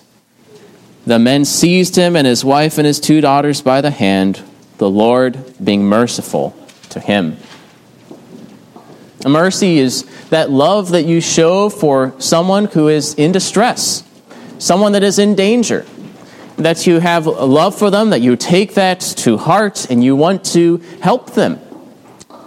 the 1.07 1.17
men 1.17 1.45
seized 1.45 1.95
him 1.95 2.15
and 2.15 2.27
his 2.27 2.45
wife 2.45 2.77
and 2.77 2.85
his 2.85 2.99
two 2.99 3.21
daughters 3.21 3.61
by 3.61 3.81
the 3.81 3.89
hand, 3.89 4.43
the 4.77 4.89
Lord 4.89 5.55
being 5.63 5.83
merciful 5.83 6.55
to 6.91 6.99
him. 6.99 7.37
A 9.23 9.29
mercy 9.29 9.77
is 9.77 10.03
that 10.29 10.49
love 10.49 10.89
that 10.89 11.03
you 11.03 11.21
show 11.21 11.69
for 11.69 12.13
someone 12.17 12.65
who 12.65 12.87
is 12.87 13.13
in 13.15 13.31
distress, 13.31 14.03
someone 14.57 14.93
that 14.93 15.03
is 15.03 15.19
in 15.19 15.35
danger, 15.35 15.85
that 16.57 16.87
you 16.87 16.99
have 16.99 17.27
love 17.27 17.77
for 17.77 17.91
them, 17.91 18.09
that 18.09 18.21
you 18.21 18.35
take 18.35 18.73
that 18.75 18.99
to 18.99 19.37
heart 19.37 19.89
and 19.89 20.03
you 20.03 20.15
want 20.15 20.43
to 20.45 20.77
help 21.01 21.31
them. 21.33 21.59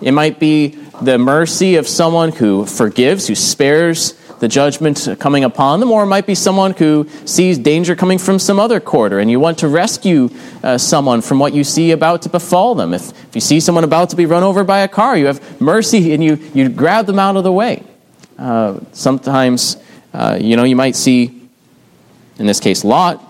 It 0.01 0.13
might 0.13 0.41
be 0.41 0.79
the 1.01 1.19
mercy 1.19 1.77
of 1.77 1.87
someone 1.87 2.33
who 2.33 2.67
forgives, 2.67 3.29
who 3.29 3.35
spares 3.35 4.15
the 4.45 4.49
judgment 4.49 5.09
coming 5.21 5.43
upon 5.43 5.81
them, 5.81 5.91
or 5.91 6.03
it 6.03 6.07
might 6.07 6.27
be 6.27 6.35
someone 6.35 6.73
who 6.73 7.09
sees 7.25 7.57
danger 7.57 7.97
coming 7.97 8.19
from 8.19 8.39
some 8.39 8.61
other 8.61 8.79
quarter 8.79 9.19
and 9.19 9.31
you 9.31 9.41
want 9.41 9.57
to 9.57 9.69
rescue 9.69 10.29
uh, 10.63 10.77
someone 10.77 11.23
from 11.23 11.39
what 11.39 11.55
you 11.55 11.65
see 11.65 11.93
about 11.93 12.21
to 12.21 12.29
befall 12.29 12.75
them. 12.75 12.93
If, 12.93 13.09
if 13.29 13.35
you 13.35 13.41
see 13.41 13.59
someone 13.59 13.85
about 13.85 14.11
to 14.11 14.17
be 14.17 14.27
run 14.27 14.43
over 14.43 14.63
by 14.63 14.81
a 14.81 14.89
car, 14.89 15.17
you 15.17 15.25
have 15.25 15.41
mercy 15.63 16.13
and 16.13 16.23
you, 16.23 16.37
you 16.53 16.69
grab 16.69 17.07
them 17.07 17.19
out 17.19 17.37
of 17.37 17.43
the 17.43 17.53
way. 17.53 17.85
Uh, 18.39 18.81
sometimes, 18.93 19.79
uh, 20.13 20.37
you 20.39 20.57
know, 20.57 20.65
you 20.65 20.77
might 20.77 20.95
see, 20.95 21.49
in 22.39 22.45
this 22.45 22.61
case, 22.61 22.85
Lot, 22.85 23.25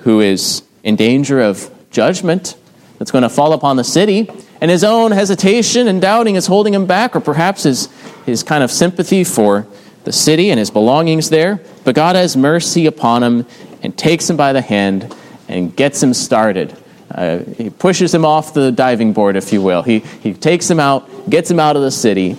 who 0.00 0.20
is 0.20 0.62
in 0.82 0.96
danger 0.96 1.40
of 1.40 1.70
judgment 1.90 2.54
that's 2.98 3.10
going 3.10 3.22
to 3.22 3.30
fall 3.30 3.54
upon 3.54 3.76
the 3.76 3.84
city, 3.84 4.28
and 4.60 4.70
his 4.70 4.84
own 4.84 5.10
hesitation 5.10 5.88
and 5.88 6.02
doubting 6.02 6.34
is 6.34 6.46
holding 6.48 6.74
him 6.74 6.84
back, 6.84 7.16
or 7.16 7.20
perhaps 7.20 7.62
his, 7.62 7.88
his 8.26 8.42
kind 8.42 8.62
of 8.62 8.70
sympathy 8.70 9.24
for 9.24 9.66
the 10.04 10.12
city 10.12 10.50
and 10.50 10.58
his 10.58 10.70
belongings 10.70 11.30
there, 11.30 11.60
but 11.84 11.94
God 11.94 12.16
has 12.16 12.36
mercy 12.36 12.86
upon 12.86 13.22
him 13.22 13.46
and 13.82 13.96
takes 13.96 14.28
him 14.28 14.36
by 14.36 14.52
the 14.52 14.60
hand 14.60 15.14
and 15.48 15.74
gets 15.74 16.02
him 16.02 16.14
started. 16.14 16.76
Uh, 17.10 17.38
he 17.38 17.70
pushes 17.70 18.14
him 18.14 18.24
off 18.24 18.54
the 18.54 18.72
diving 18.72 19.12
board, 19.12 19.36
if 19.36 19.52
you 19.52 19.62
will. 19.62 19.82
He, 19.82 20.00
he 20.00 20.34
takes 20.34 20.70
him 20.70 20.80
out, 20.80 21.28
gets 21.28 21.50
him 21.50 21.60
out 21.60 21.76
of 21.76 21.82
the 21.82 21.90
city, 21.90 22.36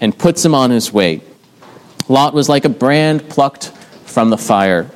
and 0.00 0.16
puts 0.16 0.44
him 0.44 0.54
on 0.54 0.70
his 0.70 0.92
way. 0.92 1.20
Lot 2.08 2.32
was 2.32 2.48
like 2.48 2.64
a 2.64 2.70
brand 2.70 3.28
plucked 3.28 3.68
from 4.06 4.30
the 4.30 4.38
fire. 4.38 4.90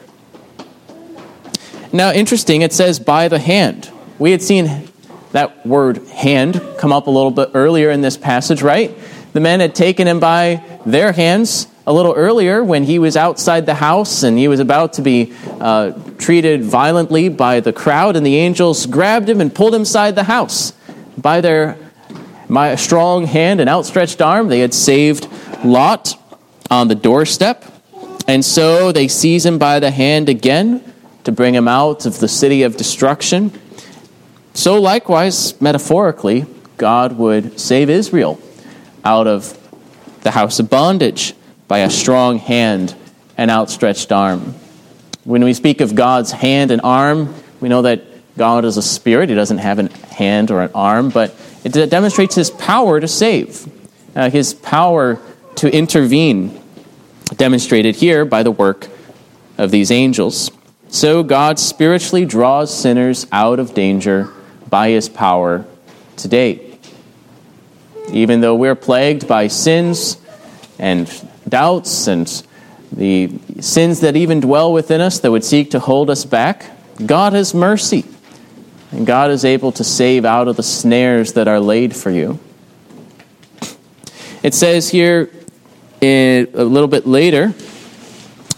Now, 1.93 2.13
interesting, 2.13 2.63
it 2.63 2.73
says 2.73 2.99
by 2.99 3.29
the 3.29 3.39
hand. 3.39 3.91
We 4.19 4.31
had 4.31 4.41
seen 4.41 4.89
that 5.33 5.67
word 5.67 6.07
hand 6.09 6.63
come 6.79 6.93
up 6.93 7.07
a 7.07 7.11
little 7.11 7.31
bit 7.31 7.51
earlier 7.55 7.91
in 7.91 8.01
this 8.01 8.17
passage, 8.17 8.63
right? 8.63 8.97
The 9.35 9.41
men 9.41 9.61
had 9.61 9.75
taken 9.75 10.07
him 10.07 10.21
by 10.21 10.63
their 10.85 11.13
hands 11.13 11.67
a 11.87 11.93
little 11.93 12.15
earlier 12.15 12.63
when 12.63 12.85
he 12.85 12.99
was 12.99 13.17
outside 13.17 13.67
the 13.67 13.75
house 13.75 14.23
and 14.23 14.39
he 14.39 14.49
was 14.49 14.61
about 14.61 14.95
to 14.95 15.03
be 15.03 15.33
uh, 15.61 15.93
treated 16.19 16.63
violently 16.63 17.29
by 17.29 17.61
the 17.61 17.73
crowd, 17.73 18.17
and 18.17 18.25
the 18.25 18.37
angels 18.37 18.87
grabbed 18.87 19.29
him 19.29 19.41
and 19.41 19.55
pulled 19.55 19.75
him 19.75 19.83
inside 19.83 20.15
the 20.15 20.25
house. 20.25 20.73
By 21.19 21.41
their 21.41 21.77
my 22.49 22.75
strong 22.75 23.27
hand 23.27 23.61
and 23.61 23.69
outstretched 23.69 24.21
arm, 24.21 24.49
they 24.49 24.61
had 24.61 24.75
saved 24.75 25.27
Lot 25.65 26.15
on 26.71 26.89
the 26.89 26.95
doorstep. 26.95 27.65
And 28.29 28.45
so 28.45 28.93
they 28.93 29.09
seize 29.09 29.45
him 29.47 29.59
by 29.59 29.81
the 29.81 29.91
hand 29.91 30.29
again 30.29 30.85
to 31.25 31.33
bring 31.33 31.55
him 31.55 31.67
out 31.67 32.07
of 32.07 32.19
the 32.19 32.29
city 32.29 32.63
of 32.63 32.77
destruction. 32.77 33.53
So, 34.55 34.81
likewise, 34.81 35.61
metaphorically, 35.61 36.45
God 36.77 37.17
would 37.17 37.59
save 37.59 37.89
Israel 37.89 38.39
out 39.05 39.27
of 39.27 39.59
the 40.23 40.31
house 40.31 40.59
of 40.59 40.71
bondage 40.71 41.35
by 41.69 41.81
a 41.81 41.91
strong 41.91 42.39
hand 42.39 42.95
and 43.37 43.51
outstretched 43.51 44.13
arm. 44.13 44.55
When 45.25 45.45
we 45.45 45.55
speak 45.55 45.81
of 45.81 45.95
God's 45.95 46.33
hand 46.33 46.71
and 46.71 46.81
arm, 46.83 47.35
we 47.61 47.69
know 47.69 47.83
that 47.83 48.05
God 48.37 48.65
is 48.65 48.77
a 48.77 48.83
spirit. 48.83 49.29
He 49.29 49.35
doesn't 49.35 49.59
have 49.59 49.79
a 49.79 49.89
hand 50.15 50.51
or 50.51 50.63
an 50.63 50.71
arm, 50.75 51.11
but 51.11 51.35
it 51.65 51.91
demonstrates 51.91 52.35
his 52.35 52.51
power 52.51 52.99
to 52.99 53.07
save, 53.07 53.71
uh, 54.17 54.31
his 54.31 54.55
power 54.55 55.21
to 55.57 55.75
intervene, 55.75 56.61
demonstrated 57.37 57.95
here 57.95 58.25
by 58.25 58.43
the 58.43 58.51
work 58.51 58.89
of 59.59 59.71
these 59.71 59.91
angels. 59.91 60.51
So 60.89 61.23
God 61.23 61.59
spiritually 61.59 62.27
draws 62.27 62.77
sinners 62.77 63.27
out 63.33 63.59
of 63.59 63.75
danger 63.75 64.31
by 64.69 64.91
his 64.91 65.09
power 65.09 65.65
today. 66.17 66.72
Even 68.11 68.41
though 68.41 68.55
we're 68.55 68.75
plagued 68.75 69.29
by 69.29 69.49
sins 69.49 70.17
and 70.79 71.11
doubts 71.49 72.07
and 72.07 72.27
the 72.91 73.31
sins 73.61 74.01
that 74.01 74.17
even 74.17 74.41
dwell 74.41 74.73
within 74.73 75.01
us 75.01 75.21
that 75.21 75.31
would 75.31 75.45
seek 75.45 75.71
to 75.71 75.79
hold 75.79 76.11
us 76.11 76.25
back, 76.25 76.71
God 77.05 77.33
has 77.33 77.55
mercy. 77.55 78.05
And 78.91 79.07
God 79.07 79.31
is 79.31 79.45
able 79.45 79.73
to 79.73 79.85
save 79.85 80.25
out 80.25 80.49
of 80.49 80.57
the 80.57 80.63
snares 80.63 81.33
that 81.35 81.49
are 81.49 81.61
laid 81.61 81.97
for 81.97 82.11
you. 82.11 82.39
It 84.43 84.55
says 84.55 84.91
here 84.91 85.31
in, 86.01 86.49
a 86.55 86.65
little 86.65 86.89
bit 86.89 87.07
later 87.07 87.55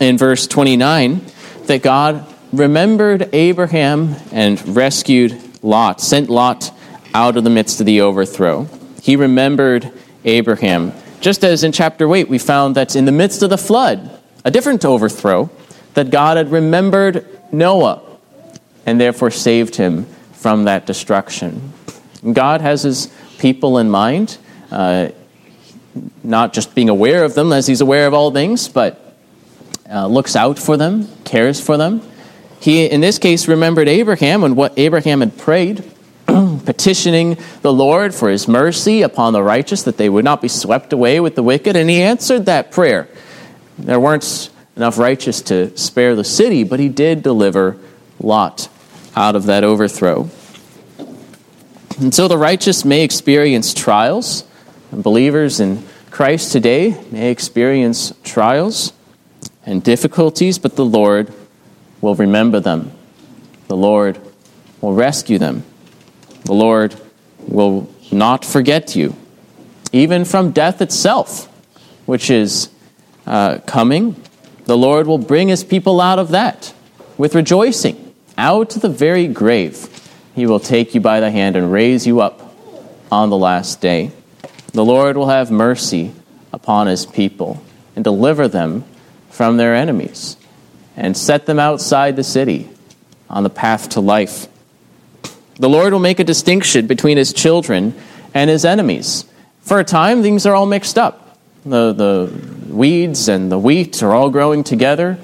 in 0.00 0.18
verse 0.18 0.46
29 0.46 1.20
that 1.66 1.82
God 1.82 2.26
remembered 2.52 3.28
Abraham 3.32 4.16
and 4.32 4.76
rescued 4.76 5.40
Lot, 5.62 6.00
sent 6.00 6.30
Lot 6.30 6.72
out 7.14 7.36
of 7.36 7.44
the 7.44 7.50
midst 7.50 7.80
of 7.80 7.86
the 7.86 8.00
overthrow. 8.00 8.68
He 9.04 9.16
remembered 9.16 9.92
Abraham. 10.25 10.94
Just 11.20 11.44
as 11.44 11.62
in 11.62 11.73
chapter 11.73 12.12
8, 12.14 12.26
we 12.26 12.38
found 12.38 12.75
that 12.76 12.96
in 12.96 13.04
the 13.04 13.12
midst 13.12 13.42
of 13.42 13.50
the 13.50 13.58
flood, 13.58 14.18
a 14.46 14.50
different 14.50 14.82
overthrow, 14.82 15.50
that 15.92 16.08
God 16.08 16.38
had 16.38 16.50
remembered 16.50 17.26
Noah 17.52 18.00
and 18.87 18.99
therefore 18.99 19.30
saved 19.30 19.76
him 19.76 20.06
from 20.32 20.64
that 20.64 20.87
destruction. 20.87 21.75
God 22.32 22.62
has 22.62 22.80
his 22.80 23.12
people 23.37 23.76
in 23.76 23.90
mind, 23.90 24.38
uh, 24.70 25.11
not 26.23 26.54
just 26.54 26.75
being 26.75 26.88
aware 26.88 27.25
of 27.25 27.34
them 27.34 27.52
as 27.52 27.66
he's 27.66 27.82
aware 27.82 28.06
of 28.06 28.14
all 28.14 28.30
things, 28.30 28.68
but 28.68 29.14
uh, 29.92 30.06
looks 30.06 30.34
out 30.34 30.58
for 30.58 30.78
them, 30.78 31.08
cares 31.26 31.61
for 31.61 31.76
them. 31.76 32.00
He, 32.58 32.87
in 32.87 33.02
this 33.02 33.18
case, 33.18 33.49
remembered 33.49 33.87
Abraham 33.87 34.44
and 34.44 34.56
what 34.56 34.73
Abraham 34.78 35.20
had 35.20 35.37
prayed, 35.37 35.84
petitioning 36.64 37.38
the 37.62 37.72
Lord 37.72 38.14
for 38.14 38.28
his 38.28 38.48
mercy 38.48 39.02
upon 39.02 39.32
the 39.32 39.42
righteous, 39.42 39.82
that 39.84 39.96
they 39.96 40.08
would 40.08 40.24
not 40.24 40.42
be 40.42 40.48
swept 40.48 40.92
away 40.92 41.20
with 41.20 41.34
the 41.34 41.42
wicked, 41.42 41.76
and 41.76 41.88
he 41.88 42.02
answered 42.02 42.46
that 42.46 42.70
prayer. 42.70 43.08
There 43.78 44.00
weren't 44.00 44.50
enough 44.76 44.98
righteous 44.98 45.42
to 45.42 45.76
spare 45.76 46.14
the 46.14 46.24
city, 46.24 46.64
but 46.64 46.80
he 46.80 46.88
did 46.88 47.22
deliver 47.22 47.76
Lot 48.20 48.68
out 49.16 49.36
of 49.36 49.46
that 49.46 49.64
overthrow. 49.64 50.28
And 51.98 52.12
so 52.12 52.26
the 52.26 52.38
righteous 52.38 52.84
may 52.84 53.02
experience 53.02 53.72
trials, 53.72 54.44
and 54.90 55.02
believers 55.02 55.60
in 55.60 55.84
Christ 56.10 56.52
today 56.52 57.00
may 57.10 57.30
experience 57.30 58.12
trials 58.24 58.92
and 59.66 59.82
difficulties, 59.82 60.58
but 60.58 60.76
the 60.76 60.84
Lord 60.84 61.32
will 62.00 62.14
remember 62.14 62.60
them. 62.60 62.92
The 63.68 63.76
Lord 63.76 64.20
will 64.80 64.94
rescue 64.94 65.38
them. 65.38 65.64
The 66.44 66.54
Lord 66.54 66.94
will 67.38 67.92
not 68.12 68.44
forget 68.44 68.94
you, 68.94 69.14
even 69.92 70.24
from 70.24 70.52
death 70.52 70.80
itself, 70.80 71.46
which 72.06 72.30
is 72.30 72.68
uh, 73.26 73.58
coming. 73.66 74.16
The 74.64 74.76
Lord 74.76 75.06
will 75.06 75.18
bring 75.18 75.48
his 75.48 75.64
people 75.64 76.00
out 76.00 76.18
of 76.18 76.30
that 76.30 76.72
with 77.18 77.34
rejoicing, 77.34 78.14
out 78.38 78.70
to 78.70 78.78
the 78.78 78.88
very 78.88 79.26
grave 79.26 79.90
he 80.34 80.46
will 80.46 80.60
take 80.60 80.94
you 80.94 81.00
by 81.00 81.20
the 81.20 81.30
hand 81.30 81.56
and 81.56 81.72
raise 81.72 82.06
you 82.06 82.20
up 82.20 82.54
on 83.10 83.30
the 83.30 83.36
last 83.36 83.80
day. 83.80 84.10
The 84.72 84.84
Lord 84.84 85.16
will 85.16 85.28
have 85.28 85.50
mercy 85.50 86.12
upon 86.52 86.88
his 86.88 87.06
people 87.06 87.62
and 87.94 88.02
deliver 88.02 88.48
them 88.48 88.84
from 89.30 89.56
their 89.56 89.74
enemies 89.74 90.36
and 90.96 91.16
set 91.16 91.46
them 91.46 91.60
outside 91.60 92.16
the 92.16 92.24
city 92.24 92.68
on 93.30 93.44
the 93.44 93.50
path 93.50 93.90
to 93.90 94.00
life. 94.00 94.48
The 95.56 95.68
Lord 95.68 95.92
will 95.92 96.00
make 96.00 96.18
a 96.18 96.25
distinction 96.25 96.87
between 96.87 97.16
his 97.16 97.32
children 97.32 97.94
and 98.32 98.50
his 98.50 98.64
enemies. 98.64 99.25
For 99.61 99.78
a 99.78 99.84
time, 99.84 100.23
things 100.23 100.46
are 100.46 100.54
all 100.54 100.66
mixed 100.66 100.99
up. 100.99 101.38
The, 101.64 101.92
the 101.92 102.75
weeds 102.75 103.28
and 103.28 103.50
the 103.50 103.58
wheat 103.58 104.02
are 104.02 104.12
all 104.12 104.30
growing 104.30 104.64
together. 104.64 105.18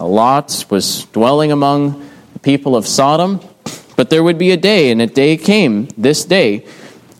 Lot 0.00 0.64
was 0.70 1.04
dwelling 1.06 1.52
among 1.52 2.08
the 2.32 2.38
people 2.38 2.76
of 2.76 2.86
Sodom. 2.86 3.40
But 3.96 4.10
there 4.10 4.22
would 4.22 4.38
be 4.38 4.52
a 4.52 4.56
day, 4.56 4.90
and 4.90 5.02
a 5.02 5.06
day 5.06 5.36
came, 5.36 5.88
this 5.98 6.24
day, 6.24 6.64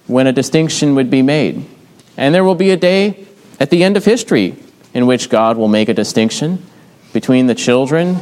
when 0.07 0.27
a 0.27 0.33
distinction 0.33 0.95
would 0.95 1.11
be 1.11 1.23
made. 1.23 1.67
And 2.17 2.35
there 2.35 2.45
will 2.45 2.55
be 2.55 2.71
a 2.71 2.77
day 2.77 3.27
at 3.61 3.71
the 3.71 3.85
end 3.85 3.97
of 3.97 4.05
history 4.05 4.55
in 4.95 5.07
which 5.07 5.29
God 5.29 5.57
will 5.57 5.69
make 5.69 5.89
a 5.89 5.95
distinction 5.95 6.65
between 7.13 7.47
the 7.47 7.55
children 7.55 8.17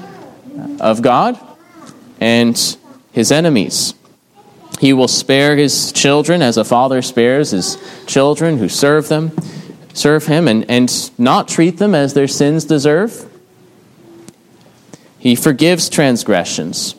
of 0.80 1.02
God 1.02 1.38
and 2.20 2.76
his 3.12 3.30
enemies. 3.30 3.94
He 4.80 4.92
will 4.92 5.08
spare 5.08 5.56
his 5.56 5.92
children 5.92 6.42
as 6.42 6.56
a 6.56 6.64
father 6.64 7.00
spares 7.02 7.50
his 7.50 7.78
children 8.06 8.58
who 8.58 8.68
serve 8.68 9.08
them, 9.08 9.32
serve 9.94 10.26
him, 10.26 10.48
and, 10.48 10.70
and 10.70 11.10
not 11.18 11.48
treat 11.48 11.78
them 11.78 11.94
as 11.94 12.14
their 12.14 12.28
sins 12.28 12.64
deserve. 12.64 13.30
He 15.18 15.34
forgives 15.34 15.88
transgressions 15.88 16.94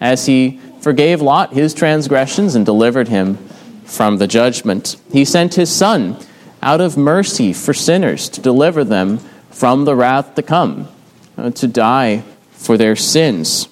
as 0.00 0.26
he 0.26 0.60
forgave 0.80 1.22
Lot 1.22 1.52
his 1.52 1.72
transgressions 1.72 2.54
and 2.54 2.66
delivered 2.66 3.08
him 3.08 3.36
from 3.84 4.18
the 4.18 4.26
judgment. 4.26 4.96
He 5.12 5.24
sent 5.24 5.54
his 5.54 5.74
Son 5.74 6.16
out 6.62 6.80
of 6.80 6.96
mercy 6.96 7.52
for 7.52 7.72
sinners 7.72 8.28
to 8.30 8.40
deliver 8.40 8.84
them 8.84 9.18
from 9.50 9.84
the 9.84 9.94
wrath 9.94 10.34
to 10.34 10.42
come, 10.42 10.88
uh, 11.36 11.50
to 11.50 11.68
die 11.68 12.24
for 12.50 12.76
their 12.76 12.96
sins. 12.96 13.68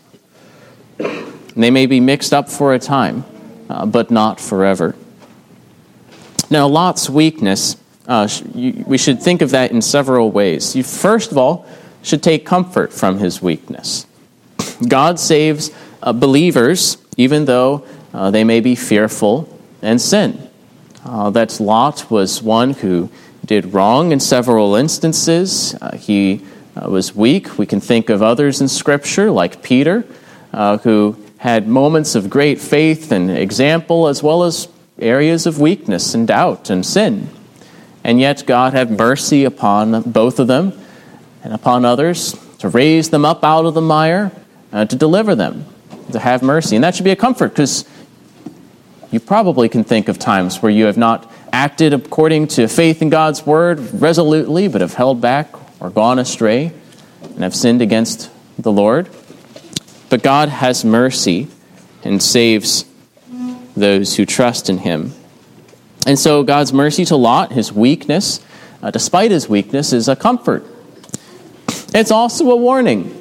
they 0.98 1.70
may 1.70 1.86
be 1.86 2.00
mixed 2.00 2.32
up 2.32 2.48
for 2.48 2.74
a 2.74 2.78
time, 2.78 3.24
uh, 3.70 3.86
but 3.86 4.10
not 4.10 4.40
forever. 4.40 4.96
Now, 6.50 6.66
Lot's 6.66 7.08
weakness, 7.08 7.76
uh, 8.08 8.28
we 8.52 8.98
should 8.98 9.22
think 9.22 9.42
of 9.42 9.50
that 9.50 9.70
in 9.70 9.80
several 9.80 10.32
ways. 10.32 10.74
You, 10.74 10.82
first 10.82 11.30
of 11.30 11.38
all, 11.38 11.64
should 12.02 12.20
take 12.20 12.44
comfort 12.44 12.92
from 12.92 13.18
his 13.18 13.40
weakness. 13.40 14.06
God 14.88 15.20
saves 15.20 15.70
uh, 16.02 16.12
believers, 16.12 16.96
even 17.16 17.44
though 17.44 17.86
uh, 18.12 18.32
they 18.32 18.42
may 18.42 18.58
be 18.58 18.74
fearful 18.74 19.56
and 19.82 20.00
sin. 20.00 20.50
Uh, 21.04 21.30
that 21.30 21.60
Lot 21.60 22.10
was 22.10 22.42
one 22.42 22.72
who 22.72 23.08
did 23.46 23.72
wrong 23.72 24.10
in 24.10 24.18
several 24.18 24.74
instances. 24.74 25.76
Uh, 25.80 25.96
he 25.96 26.42
was 26.86 27.14
weak. 27.14 27.58
We 27.58 27.66
can 27.66 27.80
think 27.80 28.10
of 28.10 28.22
others 28.22 28.60
in 28.60 28.66
Scripture, 28.68 29.30
like 29.30 29.62
Peter, 29.62 30.04
who 30.82 31.16
had 31.40 31.66
moments 31.66 32.14
of 32.14 32.28
great 32.28 32.60
faith 32.60 33.10
and 33.10 33.30
example, 33.30 34.08
as 34.08 34.22
well 34.22 34.42
as 34.42 34.68
areas 34.98 35.46
of 35.46 35.58
weakness 35.58 36.12
and 36.12 36.28
doubt 36.28 36.68
and 36.68 36.84
sin. 36.84 37.30
And 38.04 38.20
yet, 38.20 38.44
God 38.46 38.74
had 38.74 38.90
mercy 38.90 39.44
upon 39.44 40.02
both 40.02 40.38
of 40.38 40.48
them 40.48 40.78
and 41.42 41.54
upon 41.54 41.86
others 41.86 42.38
to 42.58 42.68
raise 42.68 43.08
them 43.08 43.24
up 43.24 43.42
out 43.42 43.64
of 43.64 43.72
the 43.72 43.80
mire, 43.80 44.32
uh, 44.70 44.84
to 44.84 44.94
deliver 44.94 45.34
them 45.34 45.64
to 46.12 46.18
have 46.18 46.42
mercy. 46.42 46.76
And 46.76 46.84
that 46.84 46.94
should 46.94 47.04
be 47.04 47.10
a 47.10 47.16
comfort 47.16 47.48
because 47.48 47.86
you 49.10 49.18
probably 49.18 49.70
can 49.70 49.82
think 49.82 50.10
of 50.10 50.18
times 50.18 50.60
where 50.60 50.70
you 50.70 50.84
have 50.84 50.98
not 50.98 51.32
acted 51.54 51.94
according 51.94 52.48
to 52.48 52.68
faith 52.68 53.00
in 53.00 53.08
God's 53.08 53.46
word 53.46 53.80
resolutely, 53.94 54.68
but 54.68 54.82
have 54.82 54.92
held 54.92 55.22
back 55.22 55.48
or 55.80 55.88
gone 55.88 56.18
astray 56.18 56.70
and 57.22 57.38
have 57.38 57.54
sinned 57.54 57.80
against 57.80 58.30
the 58.58 58.70
Lord. 58.70 59.08
But 60.10 60.22
God 60.22 60.50
has 60.50 60.84
mercy 60.84 61.48
and 62.04 62.22
saves 62.22 62.84
those 63.74 64.16
who 64.16 64.26
trust 64.26 64.68
in 64.68 64.78
Him. 64.78 65.14
And 66.06 66.18
so 66.18 66.42
God's 66.42 66.72
mercy 66.72 67.04
to 67.06 67.16
Lot, 67.16 67.52
his 67.52 67.72
weakness, 67.72 68.40
uh, 68.82 68.90
despite 68.90 69.30
his 69.30 69.48
weakness, 69.48 69.92
is 69.92 70.08
a 70.08 70.16
comfort. 70.16 70.64
It's 71.92 72.10
also 72.10 72.50
a 72.50 72.56
warning 72.56 73.16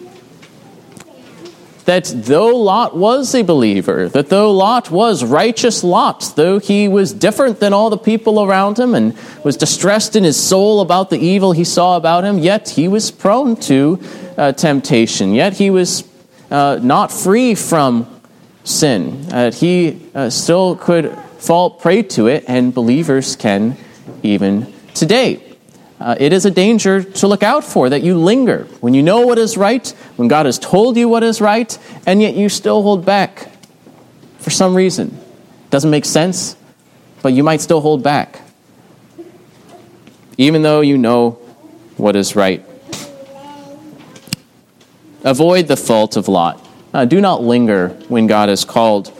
that 1.85 2.05
though 2.05 2.55
Lot 2.55 2.95
was 2.95 3.33
a 3.33 3.41
believer, 3.41 4.07
that 4.09 4.29
though 4.29 4.51
Lot 4.51 4.91
was 4.91 5.23
righteous 5.23 5.83
Lot, 5.83 6.33
though 6.35 6.59
he 6.59 6.87
was 6.87 7.11
different 7.11 7.59
than 7.59 7.73
all 7.73 7.89
the 7.89 7.97
people 7.97 8.43
around 8.43 8.77
him 8.77 8.93
and 8.93 9.17
was 9.43 9.57
distressed 9.57 10.15
in 10.15 10.23
his 10.23 10.37
soul 10.37 10.81
about 10.81 11.09
the 11.09 11.17
evil 11.17 11.51
he 11.51 11.63
saw 11.63 11.97
about 11.97 12.23
him, 12.23 12.37
yet 12.37 12.69
he 12.69 12.87
was 12.87 13.09
prone 13.09 13.55
to 13.55 13.99
uh, 14.37 14.51
temptation, 14.51 15.33
yet 15.33 15.53
he 15.53 15.71
was 15.71 16.03
uh, 16.51 16.79
not 16.81 17.11
free 17.11 17.55
from 17.55 18.07
sin. 18.63 19.25
Uh, 19.31 19.51
he 19.51 20.09
uh, 20.13 20.29
still 20.29 20.75
could 20.75 21.15
fall 21.37 21.69
prey 21.69 22.03
to 22.03 22.27
it, 22.27 22.43
and 22.47 22.73
believers 22.73 23.35
can 23.35 23.77
even 24.23 24.71
today 24.93 25.49
uh, 25.99 26.15
it 26.17 26.31
is 26.31 26.45
a 26.45 26.51
danger 26.51 27.03
to 27.03 27.27
look 27.27 27.43
out 27.43 27.63
for 27.63 27.89
that 27.89 28.03
you 28.03 28.17
linger 28.17 28.63
when 28.79 28.93
you 28.93 29.03
know 29.03 29.21
what 29.21 29.37
is 29.37 29.57
right, 29.57 29.87
when 30.15 30.29
God 30.29 30.45
has 30.45 30.57
told 30.57 30.95
you 30.95 31.09
what 31.09 31.23
is 31.23 31.41
right, 31.41 31.77
and 32.05 32.21
yet 32.21 32.35
you 32.35 32.47
still 32.47 32.81
hold 32.83 33.05
back 33.05 33.51
for 34.37 34.49
some 34.49 34.73
reason. 34.75 35.17
Doesn't 35.69 35.91
make 35.91 36.05
sense, 36.05 36.55
but 37.21 37.33
you 37.33 37.43
might 37.43 37.59
still 37.59 37.81
hold 37.81 38.01
back, 38.01 38.39
even 40.37 40.61
though 40.61 40.79
you 40.79 40.97
know 40.97 41.31
what 41.97 42.15
is 42.15 42.33
right. 42.33 42.65
Avoid 45.23 45.67
the 45.67 45.77
fault 45.77 46.15
of 46.15 46.27
Lot. 46.27 46.65
Uh, 46.93 47.05
do 47.05 47.19
not 47.19 47.43
linger 47.43 47.89
when 48.07 48.27
God 48.27 48.49
is 48.49 48.65
called. 48.65 49.11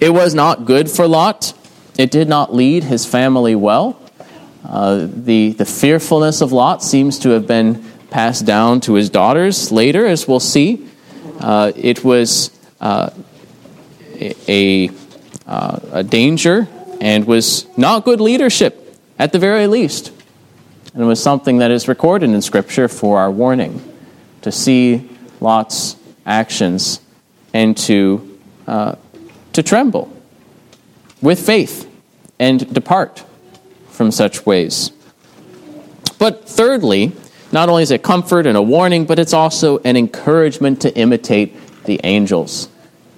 It 0.00 0.10
was 0.10 0.34
not 0.34 0.64
good 0.64 0.90
for 0.90 1.06
Lot. 1.06 1.52
It 1.96 2.10
did 2.10 2.28
not 2.28 2.54
lead 2.54 2.84
his 2.84 3.06
family 3.06 3.54
well. 3.54 4.00
Uh, 4.64 5.06
the, 5.12 5.52
the 5.52 5.64
fearfulness 5.64 6.40
of 6.40 6.52
Lot 6.52 6.82
seems 6.82 7.18
to 7.20 7.30
have 7.30 7.46
been 7.46 7.84
passed 8.10 8.44
down 8.44 8.80
to 8.82 8.94
his 8.94 9.08
daughters 9.08 9.70
later, 9.70 10.06
as 10.06 10.26
we'll 10.26 10.40
see. 10.40 10.86
Uh, 11.38 11.72
it 11.76 12.04
was 12.04 12.50
uh, 12.80 13.10
a, 14.48 14.90
uh, 15.46 15.80
a 15.92 16.02
danger 16.02 16.68
and 17.00 17.26
was 17.26 17.66
not 17.78 18.04
good 18.04 18.20
leadership, 18.20 18.96
at 19.18 19.32
the 19.32 19.38
very 19.38 19.66
least. 19.66 20.12
And 20.92 21.02
it 21.02 21.06
was 21.06 21.22
something 21.22 21.58
that 21.58 21.70
is 21.70 21.88
recorded 21.88 22.30
in 22.30 22.42
Scripture 22.42 22.88
for 22.88 23.18
our 23.18 23.30
warning 23.30 23.80
to 24.42 24.52
see 24.52 25.08
Lot's 25.40 25.96
actions 26.26 27.00
and 27.52 27.76
to, 27.76 28.38
uh, 28.66 28.94
to 29.52 29.62
tremble 29.62 30.12
with 31.20 31.44
faith 31.44 31.90
and 32.38 32.72
depart 32.72 33.24
from 33.88 34.10
such 34.10 34.46
ways. 34.46 34.92
But 36.18 36.48
thirdly, 36.48 37.12
not 37.52 37.68
only 37.68 37.82
is 37.82 37.90
it 37.90 38.02
comfort 38.02 38.46
and 38.46 38.56
a 38.56 38.62
warning, 38.62 39.04
but 39.04 39.18
it's 39.18 39.32
also 39.32 39.78
an 39.78 39.96
encouragement 39.96 40.82
to 40.82 40.96
imitate 40.96 41.54
the 41.84 42.00
angels, 42.04 42.68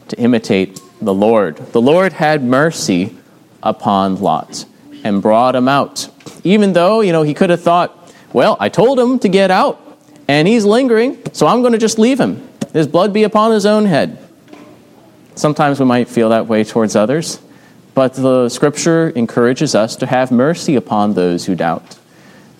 to 0.09 0.19
imitate 0.19 0.81
the 1.01 1.13
Lord. 1.13 1.57
The 1.73 1.81
Lord 1.81 2.13
had 2.13 2.43
mercy 2.43 3.17
upon 3.63 4.21
Lot 4.21 4.65
and 5.05 5.21
brought 5.21 5.55
him 5.55 5.69
out. 5.69 6.09
Even 6.45 6.73
though, 6.73 7.01
you 7.01 7.13
know, 7.13 7.23
he 7.23 7.35
could 7.35 7.51
have 7.51 7.63
thought, 7.63 7.97
well, 8.33 8.57
I 8.59 8.69
told 8.69 8.99
him 8.99 9.19
to 9.21 9.29
get 9.29 9.51
out, 9.51 9.91
and 10.29 10.47
he's 10.49 10.65
lingering, 10.65 11.19
so 11.33 11.47
I'm 11.47 11.61
going 11.61 11.73
to 11.73 11.79
just 11.79 11.99
leave 11.99 12.19
him. 12.19 12.49
His 12.73 12.87
blood 12.87 13.13
be 13.13 13.25
upon 13.25 13.53
his 13.53 13.67
own 13.67 13.87
head. 13.87 14.19
Sometimes 15.35 15.81
we 15.81 15.87
might 15.87 16.09
feel 16.09 16.29
that 16.31 16.47
way 16.47 16.65
towards 16.65 16.97
others, 16.97 17.41
but 17.95 18.15
the 18.15 18.49
scripture 18.49 19.11
encourages 19.11 19.75
us 19.75 19.97
to 19.97 20.07
have 20.07 20.31
mercy 20.31 20.77
upon 20.77 21.15
those 21.15 21.47
who 21.47 21.55
doubt, 21.55 21.99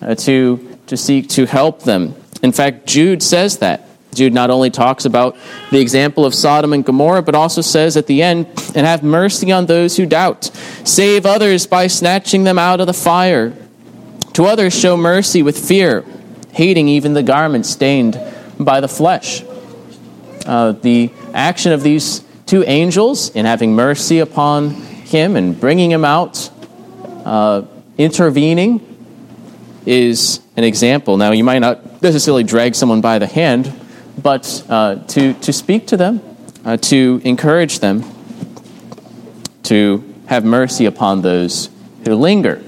uh, 0.01 0.15
to, 0.15 0.77
to 0.87 0.97
seek 0.97 1.29
to 1.29 1.45
help 1.45 1.83
them. 1.83 2.15
In 2.41 2.51
fact, 2.51 2.87
Jude 2.87 3.23
says 3.23 3.57
that. 3.59 3.87
Jude 4.13 4.33
not 4.33 4.51
only 4.51 4.69
talks 4.69 5.05
about 5.05 5.35
the 5.71 5.79
example 5.79 6.25
of 6.25 6.35
Sodom 6.35 6.73
and 6.73 6.85
Gomorrah, 6.85 7.23
but 7.23 7.35
also 7.35 7.61
says 7.61 7.97
at 7.97 8.05
the 8.07 8.21
end, 8.21 8.47
and 8.75 8.85
have 8.85 9.03
mercy 9.03 9.51
on 9.51 9.65
those 9.65 9.97
who 9.97 10.05
doubt. 10.05 10.45
Save 10.83 11.25
others 11.25 11.65
by 11.65 11.87
snatching 11.87 12.43
them 12.43 12.59
out 12.59 12.79
of 12.79 12.87
the 12.87 12.93
fire. 12.93 13.53
To 14.33 14.45
others, 14.45 14.77
show 14.77 14.97
mercy 14.97 15.41
with 15.41 15.57
fear, 15.57 16.03
hating 16.53 16.87
even 16.87 17.13
the 17.13 17.23
garment 17.23 17.65
stained 17.65 18.19
by 18.59 18.79
the 18.79 18.87
flesh. 18.87 19.43
Uh, 20.45 20.71
the 20.71 21.11
action 21.33 21.71
of 21.71 21.83
these 21.83 22.23
two 22.45 22.63
angels 22.63 23.29
in 23.29 23.45
having 23.45 23.73
mercy 23.73 24.19
upon 24.19 24.69
him 24.71 25.35
and 25.35 25.59
bringing 25.59 25.91
him 25.91 26.05
out, 26.05 26.49
uh, 27.25 27.63
intervening, 27.97 28.89
is 29.85 30.39
an 30.55 30.63
example. 30.63 31.17
Now, 31.17 31.31
you 31.31 31.43
might 31.43 31.59
not 31.59 32.01
necessarily 32.01 32.43
drag 32.43 32.75
someone 32.75 33.01
by 33.01 33.19
the 33.19 33.27
hand 33.27 33.73
but 34.21 34.63
uh, 34.69 34.95
to, 34.95 35.33
to 35.33 35.53
speak 35.53 35.87
to 35.87 35.97
them, 35.97 36.21
uh, 36.65 36.77
to 36.77 37.21
encourage 37.23 37.79
them, 37.79 38.03
to 39.63 40.03
have 40.27 40.45
mercy 40.45 40.85
upon 40.85 41.21
those 41.21 41.69
who 42.05 42.15
linger. 42.15 42.61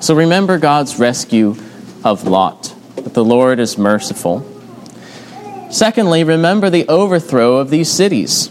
So 0.00 0.14
remember 0.14 0.58
God's 0.58 0.98
rescue 0.98 1.56
of 2.04 2.26
Lot, 2.26 2.74
that 2.96 3.12
the 3.12 3.22
Lord 3.22 3.60
is 3.60 3.76
merciful. 3.76 4.46
Secondly, 5.70 6.24
remember 6.24 6.70
the 6.70 6.88
overthrow 6.88 7.58
of 7.58 7.68
these 7.68 7.90
cities. 7.90 8.50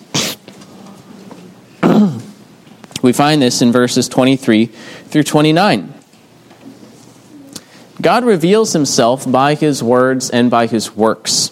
we 3.02 3.12
find 3.12 3.42
this 3.42 3.64
in 3.64 3.72
verses 3.72 4.08
23 4.08 4.68
through 4.68 5.24
29. 5.24 5.92
God 8.00 8.24
reveals 8.24 8.74
himself 8.74 9.30
by 9.30 9.56
his 9.56 9.82
words 9.82 10.30
and 10.30 10.52
by 10.52 10.68
his 10.68 10.96
works. 10.96 11.52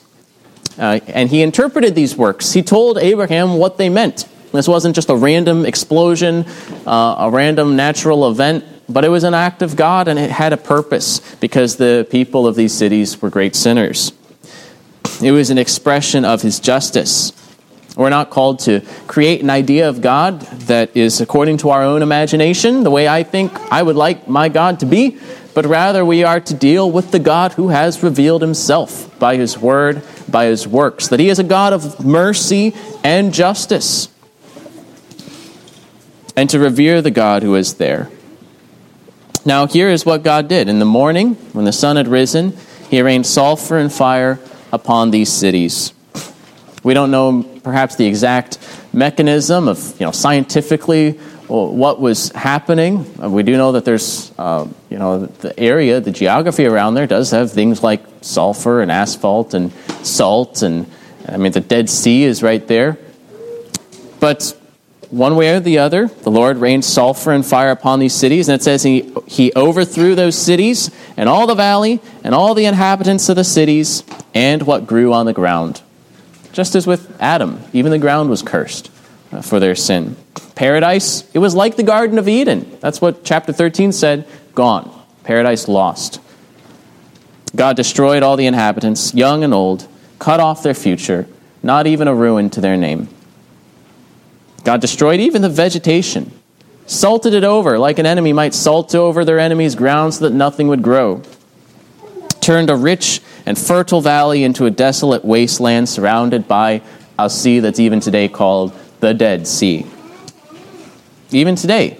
Uh, 0.77 0.99
and 1.07 1.29
he 1.29 1.41
interpreted 1.41 1.95
these 1.95 2.15
works. 2.15 2.53
He 2.53 2.61
told 2.61 2.99
Abraham 2.99 3.55
what 3.57 3.79
they 3.79 3.89
meant. 3.89 4.29
This 4.53 4.67
wasn't 4.67 4.93
just 4.93 5.09
a 5.09 5.15
random 5.15 5.65
explosion, 5.65 6.45
uh, 6.85 7.15
a 7.17 7.29
random 7.31 7.75
natural 7.75 8.29
event, 8.29 8.63
but 8.89 9.03
it 9.03 9.09
was 9.09 9.23
an 9.23 9.33
act 9.33 9.61
of 9.61 9.75
God 9.75 10.07
and 10.07 10.17
it 10.17 10.31
had 10.31 10.53
a 10.53 10.57
purpose 10.57 11.19
because 11.35 11.75
the 11.75 12.07
people 12.09 12.47
of 12.47 12.55
these 12.55 12.73
cities 12.73 13.21
were 13.21 13.29
great 13.29 13.55
sinners. 13.55 14.11
It 15.21 15.31
was 15.31 15.49
an 15.49 15.57
expression 15.57 16.25
of 16.25 16.41
his 16.41 16.59
justice. 16.59 17.33
We're 17.95 18.09
not 18.09 18.29
called 18.29 18.59
to 18.59 18.81
create 19.07 19.41
an 19.41 19.49
idea 19.49 19.89
of 19.89 20.01
God 20.01 20.41
that 20.67 20.95
is 20.95 21.19
according 21.19 21.57
to 21.57 21.71
our 21.71 21.81
own 21.81 22.03
imagination, 22.03 22.83
the 22.83 22.91
way 22.91 23.07
I 23.07 23.23
think 23.23 23.51
I 23.71 23.81
would 23.81 23.95
like 23.95 24.27
my 24.27 24.49
God 24.49 24.81
to 24.81 24.85
be, 24.85 25.17
but 25.55 25.65
rather 25.65 26.05
we 26.05 26.23
are 26.23 26.39
to 26.39 26.53
deal 26.53 26.91
with 26.91 27.09
the 27.09 27.17
God 27.17 27.53
who 27.53 27.69
has 27.69 28.03
revealed 28.03 28.43
himself 28.43 29.17
by 29.17 29.37
his 29.37 29.57
word, 29.57 30.03
by 30.29 30.45
his 30.45 30.67
works, 30.67 31.07
that 31.07 31.19
he 31.19 31.29
is 31.29 31.39
a 31.39 31.43
God 31.43 31.73
of 31.73 32.05
mercy 32.05 32.75
and 33.03 33.33
justice, 33.33 34.09
and 36.35 36.47
to 36.51 36.59
revere 36.59 37.01
the 37.01 37.09
God 37.09 37.41
who 37.41 37.55
is 37.55 37.73
there. 37.75 38.11
Now, 39.47 39.65
here 39.65 39.87
is 39.87 40.05
what 40.05 40.23
God 40.23 40.49
did. 40.49 40.67
In 40.67 40.79
the 40.79 40.85
morning, 40.85 41.35
when 41.53 41.63
the 41.63 41.71
sun 41.71 41.95
had 41.95 42.09
risen, 42.09 42.51
he 42.89 43.01
rained 43.01 43.25
sulfur 43.25 43.77
and 43.77 43.89
fire 43.89 44.39
upon 44.73 45.09
these 45.11 45.31
cities. 45.31 45.93
We 46.83 46.93
don't 46.93 47.11
know 47.11 47.43
perhaps 47.63 47.95
the 47.95 48.05
exact 48.05 48.59
mechanism 48.91 49.69
of, 49.69 49.97
you 50.01 50.05
know, 50.05 50.11
scientifically 50.11 51.13
what 51.47 52.01
was 52.01 52.29
happening. 52.33 53.09
Uh, 53.23 53.29
we 53.29 53.41
do 53.41 53.55
know 53.55 53.71
that 53.71 53.85
there's, 53.85 54.33
uh, 54.37 54.67
you 54.89 54.99
know, 54.99 55.27
the 55.27 55.57
area, 55.57 56.01
the 56.01 56.11
geography 56.11 56.65
around 56.65 56.95
there 56.95 57.07
does 57.07 57.31
have 57.31 57.49
things 57.49 57.81
like 57.81 58.03
sulfur 58.19 58.81
and 58.81 58.91
asphalt 58.91 59.53
and 59.53 59.71
salt, 60.03 60.61
and 60.61 60.91
I 61.25 61.37
mean, 61.37 61.53
the 61.53 61.61
Dead 61.61 61.89
Sea 61.89 62.23
is 62.23 62.43
right 62.43 62.67
there. 62.67 62.97
But 64.19 64.59
one 65.09 65.35
way 65.35 65.55
or 65.55 65.59
the 65.59 65.77
other, 65.79 66.07
the 66.07 66.31
Lord 66.31 66.57
rained 66.57 66.83
sulfur 66.83 67.31
and 67.31 67.45
fire 67.45 67.71
upon 67.71 67.99
these 67.99 68.13
cities, 68.13 68.49
and 68.49 68.59
it 68.59 68.63
says 68.63 68.83
he, 68.83 69.13
he 69.25 69.53
overthrew 69.55 70.15
those 70.15 70.37
cities 70.37 70.91
and 71.15 71.29
all 71.29 71.47
the 71.47 71.55
valley 71.55 72.01
and 72.23 72.35
all 72.35 72.53
the 72.53 72.65
inhabitants 72.65 73.29
of 73.29 73.35
the 73.35 73.43
cities 73.43 74.03
and 74.33 74.63
what 74.63 74.85
grew 74.85 75.13
on 75.13 75.25
the 75.25 75.33
ground. 75.33 75.81
Just 76.51 76.75
as 76.75 76.87
with 76.87 77.15
Adam, 77.21 77.61
even 77.73 77.91
the 77.91 77.99
ground 77.99 78.29
was 78.29 78.41
cursed 78.41 78.91
uh, 79.31 79.41
for 79.41 79.59
their 79.59 79.75
sin. 79.75 80.15
Paradise, 80.55 81.29
it 81.33 81.39
was 81.39 81.53
like 81.55 81.75
the 81.75 81.83
Garden 81.83 82.17
of 82.17 82.27
Eden. 82.27 82.77
That's 82.79 82.99
what 82.99 83.23
chapter 83.23 83.53
13 83.53 83.91
said 83.91 84.27
gone. 84.55 84.91
Paradise 85.23 85.67
lost. 85.67 86.19
God 87.55 87.75
destroyed 87.75 88.23
all 88.23 88.37
the 88.37 88.47
inhabitants, 88.47 89.13
young 89.13 89.43
and 89.43 89.53
old, 89.53 89.87
cut 90.19 90.39
off 90.39 90.63
their 90.63 90.73
future, 90.73 91.27
not 91.63 91.87
even 91.87 92.07
a 92.07 92.15
ruin 92.15 92.49
to 92.51 92.61
their 92.61 92.77
name. 92.77 93.07
God 94.67 94.81
destroyed 94.81 95.21
even 95.21 95.41
the 95.41 95.47
vegetation, 95.47 96.29
salted 96.87 97.33
it 97.33 97.45
over 97.45 97.79
like 97.79 97.99
an 97.99 98.05
enemy 98.05 98.33
might 98.33 98.53
salt 98.53 98.93
over 98.93 99.23
their 99.23 99.39
enemy's 99.39 99.75
ground 99.75 100.15
so 100.15 100.25
that 100.27 100.33
nothing 100.33 100.67
would 100.67 100.81
grow, 100.81 101.21
turned 102.41 102.69
a 102.69 102.75
rich 102.75 103.21
and 103.45 103.57
fertile 103.57 104.01
valley 104.01 104.43
into 104.43 104.65
a 104.65 104.69
desolate 104.69 105.23
wasteland 105.23 105.87
surrounded 105.87 106.49
by 106.49 106.81
a 107.17 107.29
sea 107.29 107.61
that's 107.61 107.79
even 107.79 108.01
today 108.01 108.27
called 108.27 108.77
the 108.99 109.13
Dead 109.13 109.47
Sea. 109.47 109.85
Even 111.31 111.55
today, 111.55 111.97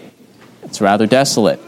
it's 0.64 0.82
rather 0.82 1.08
desolate. 1.08 1.62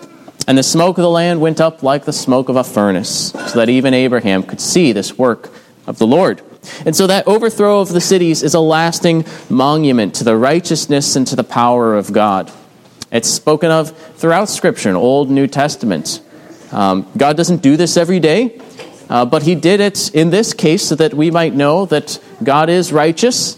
And 0.50 0.58
the 0.58 0.64
smoke 0.64 0.98
of 0.98 1.04
the 1.04 1.10
land 1.10 1.40
went 1.40 1.62
up 1.62 1.82
like 1.82 2.04
the 2.04 2.12
smoke 2.12 2.50
of 2.50 2.58
a 2.58 2.64
furnace, 2.66 3.32
so 3.32 3.58
that 3.58 3.70
even 3.70 3.94
Abraham 3.94 4.44
could 4.44 4.60
see 4.60 4.92
this 4.92 5.18
work 5.18 5.50
of 5.88 5.98
the 5.98 6.08
Lord. 6.08 6.42
And 6.86 6.96
so 6.96 7.08
that 7.08 7.28
overthrow 7.28 7.80
of 7.80 7.90
the 7.90 8.02
cities 8.02 8.44
is 8.44 8.54
a 8.54 8.60
lasting 8.60 9.26
monument 9.50 10.16
to 10.16 10.24
the 10.24 10.36
righteousness 10.36 11.16
and 11.16 11.26
to 11.28 11.36
the 11.36 11.44
power 11.44 11.96
of 11.96 12.12
God. 12.12 12.52
It's 13.12 13.30
spoken 13.30 13.72
of 13.72 13.98
throughout 14.18 14.50
Scripture 14.50 14.90
in 14.90 14.96
Old 14.96 15.30
New 15.30 15.48
Testament. 15.48 16.22
Um, 16.72 17.08
God 17.18 17.38
doesn't 17.38 17.62
do 17.62 17.78
this 17.78 17.98
every 17.98 18.20
day, 18.20 18.62
uh, 19.10 19.26
but 19.26 19.44
He 19.44 19.56
did 19.56 19.80
it 19.80 20.14
in 20.14 20.30
this 20.30 20.54
case 20.54 20.84
so 20.84 20.96
that 20.96 21.14
we 21.14 21.32
might 21.32 21.56
know 21.56 21.86
that 21.86 22.20
God 22.44 22.70
is 22.70 22.94
righteous, 22.94 23.58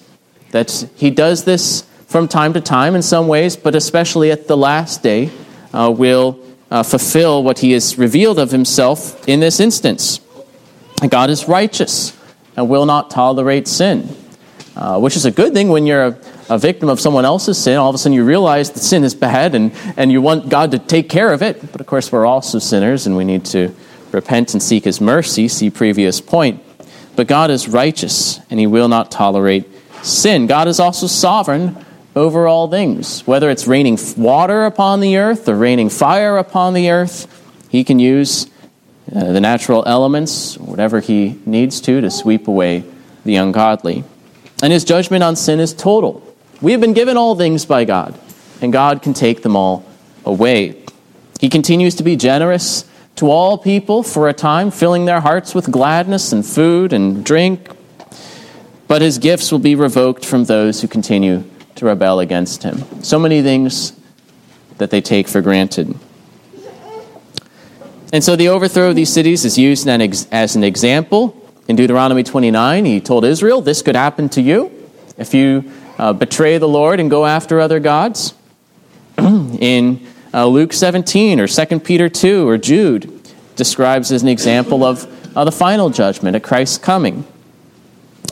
that 0.52 0.88
He 0.96 1.10
does 1.10 1.44
this 1.44 1.84
from 2.08 2.28
time 2.28 2.54
to 2.54 2.62
time 2.62 2.96
in 2.96 3.02
some 3.02 3.28
ways, 3.28 3.56
but 3.56 3.74
especially 3.74 4.32
at 4.32 4.48
the 4.48 4.58
last 4.58 5.02
day, 5.02 5.32
uh, 5.74 5.94
will 5.96 6.40
uh, 6.70 6.84
fulfill 6.84 7.44
what 7.44 7.60
he 7.60 7.72
has 7.72 7.98
revealed 7.98 8.40
of 8.40 8.52
himself 8.52 9.28
in 9.28 9.40
this 9.40 9.60
instance. 9.60 10.20
God 11.10 11.30
is 11.30 11.48
righteous 11.48 12.18
and 12.56 12.70
will 12.70 12.86
not 12.86 13.10
tolerate 13.10 13.68
sin, 13.68 14.10
uh, 14.76 15.00
which 15.00 15.16
is 15.16 15.26
a 15.26 15.32
good 15.32 15.54
thing 15.54 15.70
when 15.70 15.86
you're 15.86 16.06
a, 16.06 16.18
a, 16.50 16.58
victim 16.58 16.90
of 16.90 17.00
someone 17.00 17.26
else's 17.26 17.58
sin. 17.58 17.78
All 17.78 17.90
of 17.90 17.96
a 17.96 17.98
sudden 17.98 18.14
you 18.14 18.24
realize 18.24 18.72
that 18.72 18.80
sin 18.80 19.04
is 19.04 19.16
bad 19.16 19.56
and, 19.56 19.72
and 19.98 20.12
you 20.12 20.22
want 20.22 20.50
God 20.50 20.72
to 20.72 20.80
take 20.80 21.10
care 21.10 21.32
of 21.32 21.42
it. 21.42 21.72
But 21.72 21.82
of 21.82 21.88
course, 21.88 22.12
we're 22.12 22.26
also 22.26 22.60
sinners 22.60 23.08
and 23.08 23.16
we 23.16 23.24
need 23.24 23.46
to 23.46 23.74
repent 24.12 24.54
and 24.54 24.62
seek 24.62 24.84
his 24.84 25.00
mercy. 25.00 25.48
See 25.48 25.70
previous 25.70 26.20
point. 26.22 26.62
But 27.16 27.28
God 27.28 27.52
is 27.52 27.68
righteous 27.68 28.40
and 28.50 28.60
he 28.60 28.68
will 28.68 28.88
not 28.88 29.12
tolerate 29.12 29.68
sin. 30.04 30.48
God 30.48 30.68
is 30.68 30.80
also 30.80 31.08
sovereign 31.08 31.86
over 32.16 32.48
all 32.48 32.70
things. 32.70 33.26
Whether 33.28 33.50
it's 33.50 33.68
raining 33.68 33.98
water 34.18 34.66
upon 34.66 35.00
the 35.00 35.18
earth 35.18 35.48
or 35.48 35.56
raining 35.56 35.90
fire 35.90 36.38
upon 36.38 36.74
the 36.74 36.90
earth, 36.90 37.28
he 37.70 37.84
can 37.84 38.00
use 38.00 38.50
uh, 39.14 39.32
the 39.32 39.42
natural 39.42 39.84
elements, 39.86 40.58
whatever 40.58 41.00
he 41.00 41.40
needs 41.46 41.82
to, 41.82 42.02
to 42.02 42.10
sweep 42.10 42.48
away 42.48 42.84
the 43.26 43.36
ungodly. 43.36 44.04
And 44.64 44.72
his 44.72 44.84
judgment 44.84 45.24
on 45.24 45.36
sin 45.36 45.60
is 45.60 45.74
total. 45.74 46.24
We 46.62 46.72
have 46.72 46.82
been 46.82 46.94
given 46.94 47.18
all 47.18 47.36
things 47.36 47.66
by 47.66 47.86
God, 47.86 48.18
and 48.62 48.72
God 48.72 49.02
can 49.02 49.14
take 49.14 49.42
them 49.42 49.56
all 49.56 49.86
away. 50.26 50.84
He 51.40 51.50
continues 51.50 51.96
to 51.96 52.04
be 52.04 52.16
generous 52.16 52.86
to 53.16 53.30
all 53.30 53.58
people 53.58 54.04
for 54.04 54.30
a 54.30 54.34
time, 54.34 54.72
filling 54.72 55.06
their 55.06 55.20
hearts 55.20 55.54
with 55.54 55.72
gladness 55.72 56.32
and 56.32 56.46
food 56.46 56.94
and 56.94 57.26
drink. 57.26 57.70
But 58.88 59.02
his 59.02 59.18
gifts 59.18 59.52
will 59.52 59.60
be 59.60 59.76
revoked 59.76 60.26
from 60.26 60.46
those 60.46 60.82
who 60.82 60.88
continue 60.88 61.44
to 61.76 61.86
rebel 61.86 62.20
against 62.20 62.64
him. 62.64 63.04
So 63.04 63.18
many 63.18 63.42
things 63.42 63.94
that 64.78 64.90
they 64.90 65.02
take 65.02 65.28
for 65.28 65.42
granted. 65.42 65.96
And 68.12 68.24
so 68.24 68.36
the 68.36 68.50
overthrow 68.50 68.90
of 68.90 68.96
these 68.96 69.12
cities 69.12 69.46
is 69.46 69.58
used 69.58 69.88
as 69.88 70.56
an 70.56 70.64
example. 70.64 71.38
In 71.68 71.76
Deuteronomy 71.76 72.24
29, 72.24 72.86
he 72.86 73.00
told 73.00 73.24
Israel, 73.24 73.62
This 73.62 73.82
could 73.82 73.96
happen 73.96 74.28
to 74.30 74.42
you 74.42 74.72
if 75.18 75.34
you 75.34 75.72
uh, 75.98 76.12
betray 76.14 76.58
the 76.58 76.68
Lord 76.68 77.00
and 77.00 77.10
go 77.10 77.26
after 77.26 77.60
other 77.60 77.80
gods. 77.80 78.34
in 79.18 80.06
uh, 80.34 80.46
Luke 80.48 80.74
17 80.74 81.40
or 81.40 81.48
2 81.48 81.80
Peter 81.80 82.10
2 82.10 82.48
or 82.48 82.58
Jude 82.58 83.22
describes 83.56 84.12
as 84.12 84.24
an 84.24 84.30
example 84.30 84.84
of 84.84 85.06
uh, 85.38 85.44
the 85.44 85.52
final 85.52 85.90
judgment 85.90 86.36
at 86.36 86.44
Christ's 86.44 86.78
coming. 86.78 87.26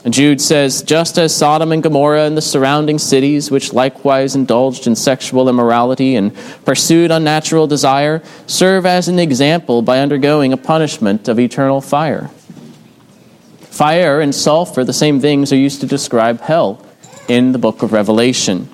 Jude 0.07 0.39
says, 0.39 0.81
just 0.81 1.17
as 1.17 1.35
Sodom 1.35 1.73
and 1.73 1.83
Gomorrah 1.83 2.25
and 2.25 2.37
the 2.37 2.41
surrounding 2.41 2.97
cities, 2.97 3.51
which 3.51 3.73
likewise 3.73 4.33
indulged 4.33 4.87
in 4.87 4.95
sexual 4.95 5.49
immorality 5.49 6.15
and 6.15 6.33
pursued 6.63 7.11
unnatural 7.11 7.67
desire, 7.67 8.23
serve 8.47 8.85
as 8.85 9.09
an 9.09 9.19
example 9.19 9.81
by 9.81 9.99
undergoing 9.99 10.53
a 10.53 10.57
punishment 10.57 11.27
of 11.27 11.37
eternal 11.37 11.81
fire. 11.81 12.29
Fire 13.59 14.21
and 14.21 14.33
sulfur, 14.33 14.85
the 14.85 14.93
same 14.93 15.19
things, 15.19 15.51
are 15.51 15.57
used 15.57 15.81
to 15.81 15.87
describe 15.87 16.39
hell 16.41 16.85
in 17.27 17.51
the 17.51 17.59
book 17.59 17.83
of 17.83 17.91
Revelation. 17.91 18.69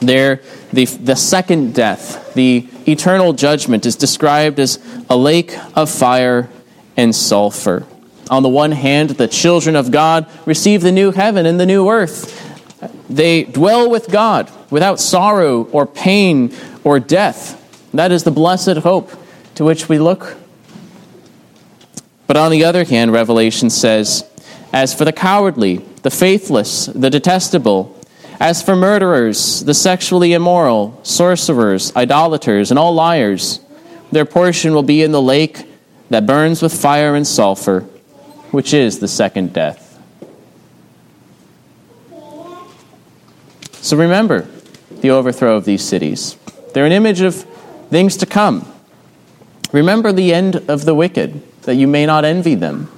There, 0.00 0.40
the, 0.72 0.84
the 0.84 1.16
second 1.16 1.74
death, 1.74 2.34
the 2.34 2.68
eternal 2.86 3.32
judgment, 3.32 3.86
is 3.86 3.96
described 3.96 4.58
as 4.58 4.78
a 5.08 5.16
lake 5.16 5.56
of 5.76 5.90
fire 5.90 6.48
and 6.96 7.14
sulfur. 7.14 7.86
On 8.30 8.42
the 8.42 8.48
one 8.48 8.72
hand, 8.72 9.10
the 9.10 9.28
children 9.28 9.76
of 9.76 9.90
God 9.90 10.26
receive 10.46 10.82
the 10.82 10.92
new 10.92 11.12
heaven 11.12 11.46
and 11.46 11.58
the 11.58 11.66
new 11.66 11.88
earth. 11.88 12.44
They 13.08 13.44
dwell 13.44 13.90
with 13.90 14.08
God 14.08 14.50
without 14.70 15.00
sorrow 15.00 15.64
or 15.64 15.86
pain 15.86 16.54
or 16.84 17.00
death. 17.00 17.54
That 17.92 18.12
is 18.12 18.24
the 18.24 18.30
blessed 18.30 18.78
hope 18.78 19.10
to 19.54 19.64
which 19.64 19.88
we 19.88 19.98
look. 19.98 20.36
But 22.26 22.36
on 22.36 22.50
the 22.50 22.64
other 22.64 22.84
hand, 22.84 23.12
Revelation 23.12 23.70
says, 23.70 24.24
As 24.72 24.94
for 24.94 25.04
the 25.04 25.12
cowardly, 25.12 25.78
the 26.02 26.10
faithless, 26.10 26.86
the 26.86 27.10
detestable, 27.10 27.98
as 28.38 28.62
for 28.62 28.76
murderers, 28.76 29.64
the 29.64 29.74
sexually 29.74 30.32
immoral, 30.32 31.00
sorcerers, 31.02 31.94
idolaters, 31.96 32.70
and 32.70 32.78
all 32.78 32.94
liars, 32.94 33.60
their 34.12 34.24
portion 34.24 34.74
will 34.74 34.82
be 34.82 35.02
in 35.02 35.10
the 35.10 35.22
lake 35.22 35.64
that 36.10 36.26
burns 36.26 36.62
with 36.62 36.78
fire 36.78 37.14
and 37.14 37.26
sulfur, 37.26 37.84
which 38.50 38.72
is 38.72 38.98
the 38.98 39.08
second 39.08 39.52
death. 39.52 39.84
So 43.72 43.96
remember 43.96 44.46
the 45.00 45.10
overthrow 45.10 45.56
of 45.56 45.64
these 45.64 45.82
cities. 45.82 46.36
They're 46.74 46.86
an 46.86 46.92
image 46.92 47.20
of 47.20 47.36
things 47.90 48.16
to 48.18 48.26
come. 48.26 48.70
Remember 49.72 50.12
the 50.12 50.32
end 50.32 50.56
of 50.68 50.84
the 50.84 50.94
wicked, 50.94 51.42
that 51.62 51.76
you 51.76 51.86
may 51.86 52.06
not 52.06 52.24
envy 52.24 52.54
them. 52.54 52.90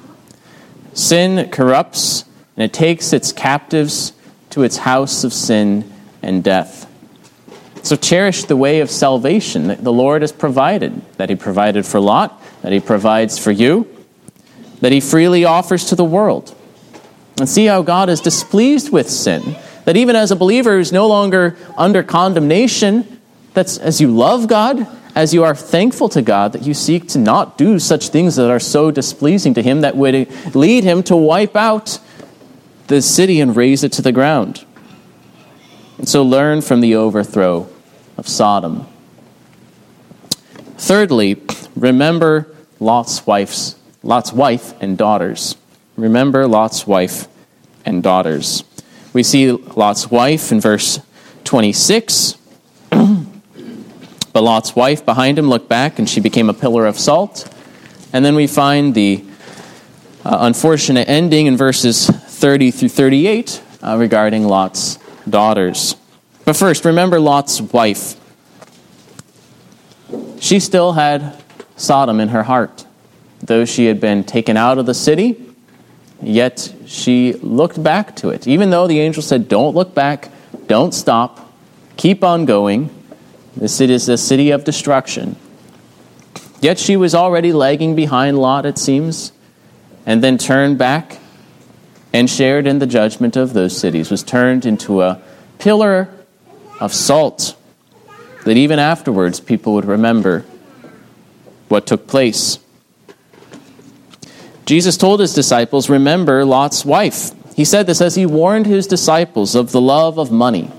Sin 0.95 1.51
corrupts, 1.51 2.25
and 2.57 2.65
it 2.65 2.73
takes 2.73 3.13
its 3.13 3.33
captives 3.33 4.13
to 4.51 4.63
its 4.63 4.79
house 4.79 5.25
of 5.25 5.33
sin 5.33 5.91
and 6.23 6.43
death. 6.43 6.87
So 7.83 7.97
cherish 7.97 8.45
the 8.45 8.57
way 8.57 8.81
of 8.81 8.91
salvation 8.91 9.69
that 9.69 9.83
the 9.83 9.93
Lord 9.93 10.23
has 10.23 10.33
provided, 10.33 11.01
that 11.17 11.31
He 11.31 11.37
provided 11.37 11.87
for 11.87 12.01
Lot, 12.01 12.41
that 12.63 12.73
He 12.73 12.81
provides 12.81 13.39
for 13.39 13.51
you, 13.51 13.89
that 14.81 14.93
He 14.93 15.01
freely 15.01 15.45
offers 15.45 15.85
to 15.87 15.95
the 15.95 16.05
world. 16.05 16.55
And 17.39 17.49
see 17.49 17.67
how 17.67 17.83
God 17.83 18.11
is 18.11 18.21
displeased 18.21 18.93
with 18.93 19.09
sin, 19.09 19.57
that 19.85 19.97
even 19.97 20.15
as 20.15 20.31
a 20.31 20.37
believer 20.37 20.77
who's 20.77 20.93
no 20.93 21.09
longer 21.09 21.57
under 21.79 22.03
condemnation, 22.03 23.21
that's 23.55 23.79
as 23.79 24.01
you 24.01 24.15
love 24.15 24.47
God, 24.47 24.87
as 25.15 25.33
you 25.33 25.43
are 25.45 25.55
thankful 25.55 26.09
to 26.11 26.23
God, 26.23 26.53
that 26.53 26.63
you 26.63 26.75
seek 26.75 27.09
to 27.09 27.19
not 27.19 27.57
do 27.57 27.79
such 27.79 28.11
things 28.11 28.37
that 28.37 28.51
are 28.51 28.61
so 28.61 28.91
displeasing 28.91 29.55
to 29.55 29.63
Him 29.63 29.81
that 29.81 29.97
would 29.97 30.55
lead 30.55 30.85
Him 30.85 31.03
to 31.05 31.17
wipe 31.17 31.57
out 31.57 31.99
the 32.89 33.01
city 33.01 33.41
and 33.41 33.57
raze 33.57 33.83
it 33.85 33.93
to 33.93 34.03
the 34.03 34.13
ground. 34.13 34.65
And 35.99 36.09
so 36.09 36.23
learn 36.23 36.61
from 36.61 36.81
the 36.81 36.95
overthrow 36.95 37.69
of 38.17 38.29
Sodom. 38.29 38.87
Thirdly, 40.77 41.41
remember 41.77 42.55
Lot's 42.79 43.27
wife's 43.27 43.77
Lot's 44.03 44.33
wife 44.33 44.75
and 44.81 44.97
daughters. 44.97 45.57
Remember 45.97 46.47
Lot's 46.47 46.87
wife 46.87 47.29
and 47.85 48.03
daughters. 48.03 48.65
We 49.13 49.23
see 49.23 49.53
Lot's 49.53 50.11
wife 50.11 50.53
in 50.53 50.61
verse 50.61 51.01
26. 51.45 52.37
but 52.91 54.43
Lot's 54.43 54.75
wife 54.75 55.05
behind 55.05 55.39
him 55.39 55.49
looked 55.49 55.69
back 55.69 55.99
and 55.99 56.09
she 56.09 56.21
became 56.21 56.49
a 56.49 56.55
pillar 56.55 56.87
of 56.87 56.99
salt. 56.99 57.53
And 58.13 58.25
then 58.25 58.35
we 58.35 58.47
find 58.47 58.95
the 58.95 59.25
uh, 60.25 60.39
unfortunate 60.41 61.09
ending 61.09 61.47
in 61.47 61.57
verses 61.57 62.09
30 62.09 62.71
through 62.71 62.89
38 62.89 63.63
uh, 63.83 63.97
regarding 63.99 64.45
Lot's 64.45 64.99
daughters. 65.29 65.97
But 66.45 66.57
first, 66.57 66.85
remember 66.85 67.21
Lot's 67.21 67.61
wife. 67.61 68.17
She 70.41 70.59
still 70.59 70.93
had 70.93 71.37
Sodom 71.77 72.21
in 72.21 72.29
her 72.29 72.43
heart. 72.43 72.87
Though 73.43 73.65
she 73.65 73.87
had 73.87 74.01
been 74.01 74.25
taken 74.25 74.57
out 74.57 74.79
of 74.79 74.87
the 74.87 74.95
city, 74.95 75.41
yet 76.23 76.73
she 76.87 77.35
looked 77.35 77.83
back 77.83 78.17
to 78.17 78.29
it. 78.31 78.47
Even 78.47 78.71
though 78.71 78.87
the 78.87 79.01
angel 79.01 79.23
said, 79.23 79.49
Don't 79.49 79.75
look 79.75 79.95
back, 79.95 80.31
don't 80.67 80.93
stop, 80.93 81.53
keep 81.97 82.23
on 82.23 82.45
going. 82.45 82.91
This 83.57 83.75
city 83.75 83.95
is 83.95 84.09
a 84.09 84.19
city 84.19 84.51
of 84.51 84.65
destruction. 84.65 85.37
Yet 86.61 86.79
she 86.79 86.97
was 86.97 87.15
already 87.15 87.53
lagging 87.53 87.97
behind 87.97 88.39
Lot, 88.39 88.67
it 88.67 88.79
seems, 88.79 89.33
and 90.05 90.23
then 90.23 90.37
turned 90.37 90.79
back 90.79 91.19
and 92.13 92.29
shared 92.29 92.67
in 92.67 92.79
the 92.79 92.87
judgment 92.87 93.37
of 93.37 93.53
those 93.53 93.77
cities, 93.77 94.11
was 94.11 94.23
turned 94.23 94.67
into 94.67 95.01
a 95.01 95.23
pillar 95.59 96.09
of 96.81 96.93
salt 96.93 97.57
that 98.45 98.57
even 98.57 98.79
afterwards 98.79 99.41
people 99.41 99.75
would 99.75 99.85
remember 99.85 100.45
what 101.69 101.87
took 101.87 102.07
place. 102.07 102.59
Jesus 104.71 104.97
told 104.97 105.19
his 105.19 105.35
disciples, 105.35 105.91
Remember 105.91 106.45
Lot's 106.45 106.85
wife. 106.85 107.33
He 107.57 107.65
said 107.65 107.89
this 107.89 108.01
as 108.01 108.15
he 108.15 108.25
warned 108.25 108.67
his 108.67 108.87
disciples 108.87 109.57
of 109.57 109.73
the 109.73 109.81
love 109.81 110.17
of 110.17 110.31
money, 110.31 110.71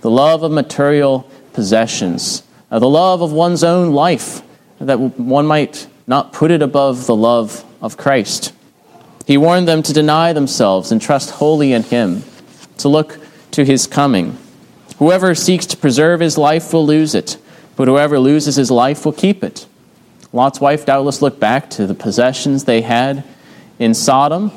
the 0.00 0.08
love 0.08 0.42
of 0.42 0.50
material 0.50 1.28
possessions, 1.52 2.42
uh, 2.70 2.78
the 2.78 2.88
love 2.88 3.20
of 3.20 3.32
one's 3.32 3.62
own 3.62 3.92
life, 3.92 4.40
that 4.78 4.98
one 4.98 5.44
might 5.44 5.86
not 6.06 6.32
put 6.32 6.50
it 6.50 6.62
above 6.62 7.04
the 7.04 7.14
love 7.14 7.62
of 7.82 7.98
Christ. 7.98 8.54
He 9.26 9.36
warned 9.36 9.68
them 9.68 9.82
to 9.82 9.92
deny 9.92 10.32
themselves 10.32 10.90
and 10.90 11.02
trust 11.02 11.32
wholly 11.32 11.74
in 11.74 11.82
Him, 11.82 12.22
to 12.78 12.88
look 12.88 13.18
to 13.50 13.62
His 13.62 13.86
coming. 13.86 14.38
Whoever 14.96 15.34
seeks 15.34 15.66
to 15.66 15.76
preserve 15.76 16.20
his 16.20 16.38
life 16.38 16.72
will 16.72 16.86
lose 16.86 17.14
it, 17.14 17.36
but 17.76 17.88
whoever 17.88 18.18
loses 18.18 18.56
his 18.56 18.70
life 18.70 19.04
will 19.04 19.12
keep 19.12 19.44
it. 19.44 19.66
Lot's 20.32 20.62
wife 20.62 20.86
doubtless 20.86 21.20
looked 21.20 21.40
back 21.40 21.68
to 21.70 21.86
the 21.86 21.94
possessions 21.94 22.64
they 22.64 22.80
had 22.80 23.22
in 23.78 23.94
Sodom, 23.94 24.52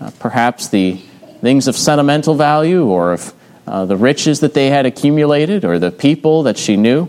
uh, 0.00 0.10
perhaps 0.18 0.68
the 0.68 0.94
things 1.40 1.68
of 1.68 1.76
sentimental 1.76 2.34
value 2.34 2.86
or 2.86 3.12
of 3.12 3.34
uh, 3.66 3.84
the 3.84 3.96
riches 3.96 4.40
that 4.40 4.54
they 4.54 4.70
had 4.70 4.86
accumulated 4.86 5.64
or 5.64 5.78
the 5.78 5.90
people 5.90 6.44
that 6.44 6.56
she 6.56 6.76
knew. 6.76 7.08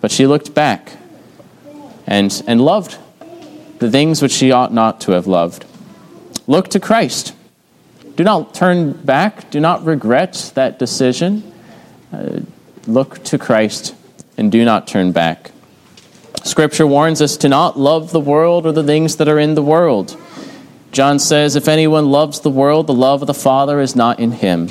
But 0.00 0.10
she 0.10 0.26
looked 0.26 0.54
back 0.54 0.96
and, 2.06 2.42
and 2.46 2.60
loved 2.60 2.96
the 3.78 3.90
things 3.90 4.22
which 4.22 4.32
she 4.32 4.52
ought 4.52 4.72
not 4.72 5.00
to 5.02 5.12
have 5.12 5.26
loved. 5.26 5.64
Look 6.46 6.68
to 6.68 6.80
Christ. 6.80 7.34
Do 8.16 8.24
not 8.24 8.54
turn 8.54 8.92
back. 8.92 9.50
Do 9.50 9.60
not 9.60 9.84
regret 9.84 10.52
that 10.54 10.78
decision. 10.78 11.52
Uh, 12.12 12.40
look 12.86 13.22
to 13.24 13.38
Christ 13.38 13.94
and 14.36 14.50
do 14.50 14.64
not 14.64 14.86
turn 14.86 15.12
back. 15.12 15.50
Scripture 16.44 16.86
warns 16.86 17.22
us 17.22 17.36
to 17.38 17.48
not 17.48 17.78
love 17.78 18.12
the 18.12 18.20
world 18.20 18.66
or 18.66 18.72
the 18.72 18.84
things 18.84 19.16
that 19.16 19.28
are 19.28 19.38
in 19.38 19.54
the 19.54 19.62
world. 19.62 20.20
John 20.92 21.18
says, 21.18 21.56
If 21.56 21.68
anyone 21.68 22.10
loves 22.10 22.40
the 22.40 22.50
world, 22.50 22.86
the 22.86 22.94
love 22.94 23.22
of 23.22 23.26
the 23.26 23.34
Father 23.34 23.80
is 23.80 23.94
not 23.94 24.20
in 24.20 24.32
him. 24.32 24.68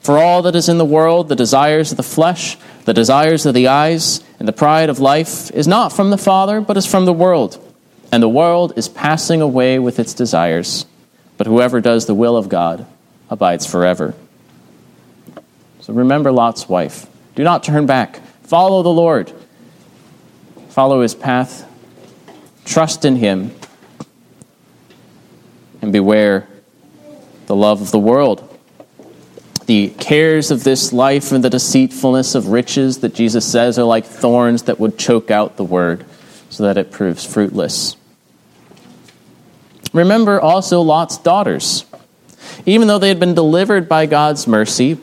For 0.00 0.18
all 0.18 0.42
that 0.42 0.56
is 0.56 0.68
in 0.68 0.78
the 0.78 0.84
world, 0.84 1.28
the 1.28 1.36
desires 1.36 1.90
of 1.90 1.96
the 1.96 2.02
flesh, 2.02 2.56
the 2.84 2.92
desires 2.92 3.46
of 3.46 3.54
the 3.54 3.68
eyes, 3.68 4.22
and 4.38 4.46
the 4.46 4.52
pride 4.52 4.90
of 4.90 4.98
life, 4.98 5.50
is 5.52 5.66
not 5.66 5.92
from 5.92 6.10
the 6.10 6.18
Father, 6.18 6.60
but 6.60 6.76
is 6.76 6.86
from 6.86 7.06
the 7.06 7.12
world 7.12 7.58
and 8.14 8.22
the 8.22 8.28
world 8.28 8.72
is 8.76 8.88
passing 8.88 9.40
away 9.40 9.76
with 9.76 9.98
its 9.98 10.14
desires, 10.14 10.86
but 11.36 11.48
whoever 11.48 11.80
does 11.80 12.06
the 12.06 12.14
will 12.14 12.36
of 12.36 12.48
God 12.48 12.86
abides 13.28 13.66
forever. 13.66 14.14
So 15.80 15.92
remember 15.92 16.30
Lot's 16.30 16.68
wife. 16.68 17.08
Do 17.34 17.42
not 17.42 17.64
turn 17.64 17.86
back. 17.86 18.20
Follow 18.44 18.84
the 18.84 18.88
Lord. 18.88 19.32
Follow 20.74 21.02
his 21.02 21.14
path, 21.14 21.70
trust 22.64 23.04
in 23.04 23.14
him, 23.14 23.52
and 25.80 25.92
beware 25.92 26.48
the 27.46 27.54
love 27.54 27.80
of 27.80 27.92
the 27.92 27.98
world. 28.00 28.58
The 29.66 29.90
cares 29.90 30.50
of 30.50 30.64
this 30.64 30.92
life 30.92 31.30
and 31.30 31.44
the 31.44 31.48
deceitfulness 31.48 32.34
of 32.34 32.48
riches 32.48 32.98
that 32.98 33.14
Jesus 33.14 33.46
says 33.46 33.78
are 33.78 33.84
like 33.84 34.04
thorns 34.04 34.64
that 34.64 34.80
would 34.80 34.98
choke 34.98 35.30
out 35.30 35.56
the 35.56 35.62
word 35.62 36.04
so 36.50 36.64
that 36.64 36.76
it 36.76 36.90
proves 36.90 37.24
fruitless. 37.24 37.96
Remember 39.92 40.40
also 40.40 40.80
Lot's 40.80 41.18
daughters. 41.18 41.84
Even 42.66 42.88
though 42.88 42.98
they 42.98 43.10
had 43.10 43.20
been 43.20 43.34
delivered 43.34 43.88
by 43.88 44.06
God's 44.06 44.48
mercy, 44.48 44.98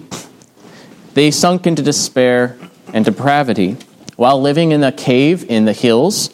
they 1.14 1.32
sunk 1.32 1.66
into 1.66 1.82
despair 1.82 2.58
and 2.94 3.06
depravity. 3.06 3.78
While 4.22 4.40
living 4.40 4.72
in 4.72 4.84
a 4.84 4.92
cave 4.92 5.50
in 5.50 5.66
the 5.66 5.74
hills, 5.74 6.30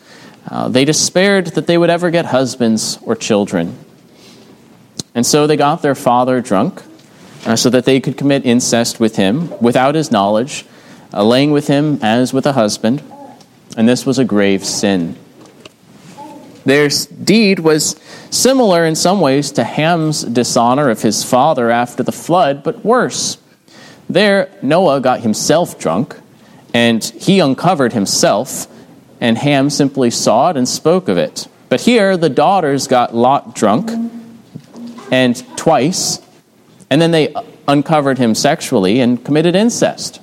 uh, 0.52 0.67
they 0.67 0.84
despaired 0.84 1.45
that 1.56 1.67
they 1.67 1.78
would 1.78 1.89
ever 1.89 2.12
get 2.12 2.26
husbands 2.26 3.00
or 3.04 3.15
children. 3.15 3.78
And 5.15 5.26
so 5.26 5.47
they 5.47 5.56
got 5.56 5.82
their 5.82 5.95
father 5.95 6.41
drunk 6.41 6.84
uh, 7.45 7.56
so 7.56 7.69
that 7.69 7.86
they 7.86 8.02
could 8.02 8.17
commit 8.17 8.45
incest 8.45 9.00
with 9.00 9.15
him 9.15 9.58
without 9.62 9.95
his 9.95 10.12
knowledge, 10.12 10.65
uh, 11.13 11.23
laying 11.23 11.52
with 11.52 11.67
him 11.67 12.00
as 12.02 12.34
with 12.34 12.45
a 12.45 12.52
husband. 12.52 13.02
And 13.78 13.88
this 13.88 14.06
was 14.06 14.19
a 14.19 14.26
grave 14.26 14.65
sin. 14.65 15.15
Their 16.65 16.89
deed 16.89 17.60
was 17.60 17.95
similar 18.32 18.86
in 18.86 18.95
some 18.95 19.21
ways 19.21 19.50
to 19.54 19.63
Ham's 19.63 20.23
dishonor 20.26 20.89
of 20.89 21.04
his 21.04 21.23
father 21.23 21.71
after 21.71 22.04
the 22.04 22.12
flood, 22.12 22.63
but 22.63 22.84
worse. 22.84 23.38
There, 24.10 24.52
Noah 24.62 25.00
got 25.00 25.21
himself 25.21 25.80
drunk, 25.80 26.17
and 26.73 27.03
he 27.03 27.39
uncovered 27.39 27.93
himself, 27.93 28.67
and 29.19 29.38
Ham 29.38 29.69
simply 29.69 30.10
saw 30.10 30.49
it 30.49 30.58
and 30.58 30.67
spoke 30.67 31.08
of 31.08 31.17
it. 31.17 31.47
But 31.69 31.82
here, 31.82 32.17
the 32.17 32.30
daughters 32.30 32.88
got 32.88 33.15
Lot 33.15 33.56
drunk 33.56 33.91
and 35.12 35.58
twice, 35.58 36.19
and 36.89 37.01
then 37.01 37.12
they 37.12 37.34
uncovered 37.67 38.17
him 38.17 38.36
sexually 38.36 38.99
and 38.99 39.23
committed 39.23 39.56
incest. 39.56 40.21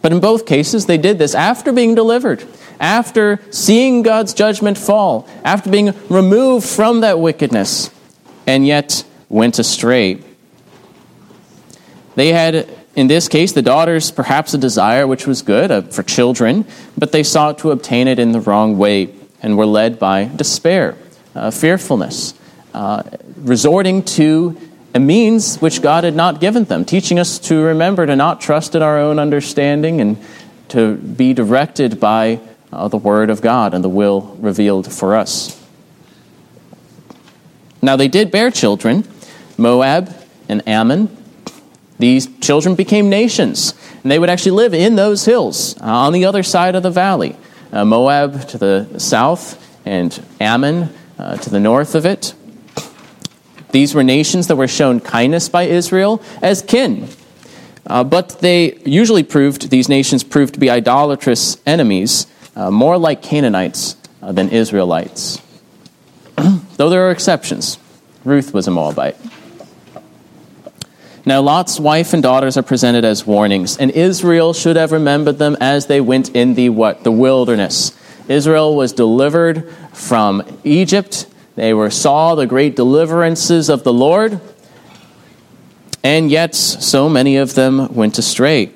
But 0.00 0.10
in 0.10 0.18
both 0.18 0.46
cases, 0.46 0.86
they 0.86 0.98
did 0.98 1.18
this 1.18 1.34
after 1.34 1.72
being 1.72 1.94
delivered, 1.94 2.44
after 2.80 3.40
seeing 3.50 4.02
God's 4.02 4.34
judgment 4.34 4.76
fall, 4.76 5.28
after 5.44 5.70
being 5.70 5.94
removed 6.08 6.66
from 6.66 7.00
that 7.02 7.20
wickedness, 7.20 7.90
and 8.46 8.66
yet 8.66 9.04
went 9.28 9.60
astray. 9.60 10.18
They 12.16 12.32
had, 12.32 12.68
in 12.94 13.06
this 13.06 13.28
case, 13.28 13.52
the 13.52 13.62
daughters 13.62 14.10
perhaps 14.10 14.52
a 14.52 14.58
desire 14.58 15.06
which 15.06 15.26
was 15.26 15.42
good 15.42 15.70
uh, 15.70 15.82
for 15.82 16.02
children, 16.02 16.66
but 16.96 17.12
they 17.12 17.22
sought 17.22 17.58
to 17.58 17.70
obtain 17.70 18.06
it 18.06 18.18
in 18.18 18.32
the 18.32 18.40
wrong 18.40 18.76
way 18.76 19.14
and 19.42 19.56
were 19.56 19.66
led 19.66 19.98
by 19.98 20.30
despair, 20.36 20.96
uh, 21.34 21.50
fearfulness, 21.50 22.34
uh, 22.74 23.02
resorting 23.36 24.02
to 24.02 24.56
a 24.94 25.00
means 25.00 25.56
which 25.56 25.80
God 25.80 26.04
had 26.04 26.14
not 26.14 26.40
given 26.40 26.64
them, 26.64 26.84
teaching 26.84 27.18
us 27.18 27.38
to 27.40 27.62
remember 27.62 28.04
to 28.04 28.14
not 28.14 28.40
trust 28.40 28.74
in 28.74 28.82
our 28.82 28.98
own 28.98 29.18
understanding 29.18 30.00
and 30.00 30.18
to 30.68 30.96
be 30.96 31.32
directed 31.32 31.98
by 31.98 32.40
uh, 32.72 32.88
the 32.88 32.98
Word 32.98 33.30
of 33.30 33.40
God 33.40 33.72
and 33.72 33.82
the 33.82 33.88
will 33.88 34.36
revealed 34.40 34.92
for 34.92 35.16
us. 35.16 35.58
Now 37.80 37.96
they 37.96 38.08
did 38.08 38.30
bear 38.30 38.50
children, 38.50 39.04
Moab 39.56 40.14
and 40.48 40.66
Ammon. 40.68 41.21
These 42.02 42.36
children 42.40 42.74
became 42.74 43.08
nations, 43.08 43.74
and 44.02 44.10
they 44.10 44.18
would 44.18 44.28
actually 44.28 44.56
live 44.56 44.74
in 44.74 44.96
those 44.96 45.24
hills 45.24 45.80
uh, 45.80 45.84
on 45.84 46.12
the 46.12 46.24
other 46.24 46.42
side 46.42 46.74
of 46.74 46.82
the 46.82 46.90
valley. 46.90 47.36
Uh, 47.72 47.84
Moab 47.84 48.48
to 48.48 48.58
the 48.58 48.98
south, 48.98 49.56
and 49.86 50.20
Ammon 50.40 50.92
uh, 51.16 51.36
to 51.36 51.48
the 51.48 51.60
north 51.60 51.94
of 51.94 52.04
it. 52.04 52.34
These 53.70 53.94
were 53.94 54.02
nations 54.02 54.48
that 54.48 54.56
were 54.56 54.66
shown 54.66 54.98
kindness 54.98 55.48
by 55.48 55.62
Israel 55.62 56.20
as 56.42 56.60
kin. 56.60 57.08
Uh, 57.86 58.02
but 58.02 58.40
they 58.40 58.78
usually 58.78 59.22
proved, 59.22 59.70
these 59.70 59.88
nations 59.88 60.24
proved 60.24 60.54
to 60.54 60.60
be 60.60 60.68
idolatrous 60.68 61.56
enemies, 61.66 62.26
uh, 62.56 62.68
more 62.72 62.98
like 62.98 63.22
Canaanites 63.22 63.94
uh, 64.20 64.32
than 64.32 64.48
Israelites. 64.48 65.40
Though 66.78 66.90
there 66.90 67.06
are 67.06 67.12
exceptions. 67.12 67.78
Ruth 68.24 68.52
was 68.52 68.66
a 68.66 68.72
Moabite. 68.72 69.16
Now, 71.24 71.40
Lot's 71.40 71.78
wife 71.78 72.12
and 72.14 72.22
daughters 72.22 72.56
are 72.56 72.62
presented 72.62 73.04
as 73.04 73.26
warnings, 73.26 73.76
and 73.76 73.90
Israel 73.92 74.52
should 74.52 74.76
have 74.76 74.92
remembered 74.92 75.38
them 75.38 75.56
as 75.60 75.86
they 75.86 76.00
went 76.00 76.34
in 76.34 76.54
the 76.54 76.68
what? 76.70 77.04
The 77.04 77.12
wilderness. 77.12 77.96
Israel 78.28 78.74
was 78.74 78.92
delivered 78.92 79.68
from 79.92 80.42
Egypt 80.64 81.26
they 81.54 81.74
were 81.74 81.90
saw 81.90 82.34
the 82.34 82.46
great 82.46 82.76
deliverances 82.76 83.68
of 83.68 83.84
the 83.84 83.92
Lord, 83.92 84.40
and 86.02 86.30
yet 86.30 86.54
so 86.54 87.08
many 87.08 87.36
of 87.36 87.54
them 87.54 87.94
went 87.94 88.18
astray. 88.18 88.72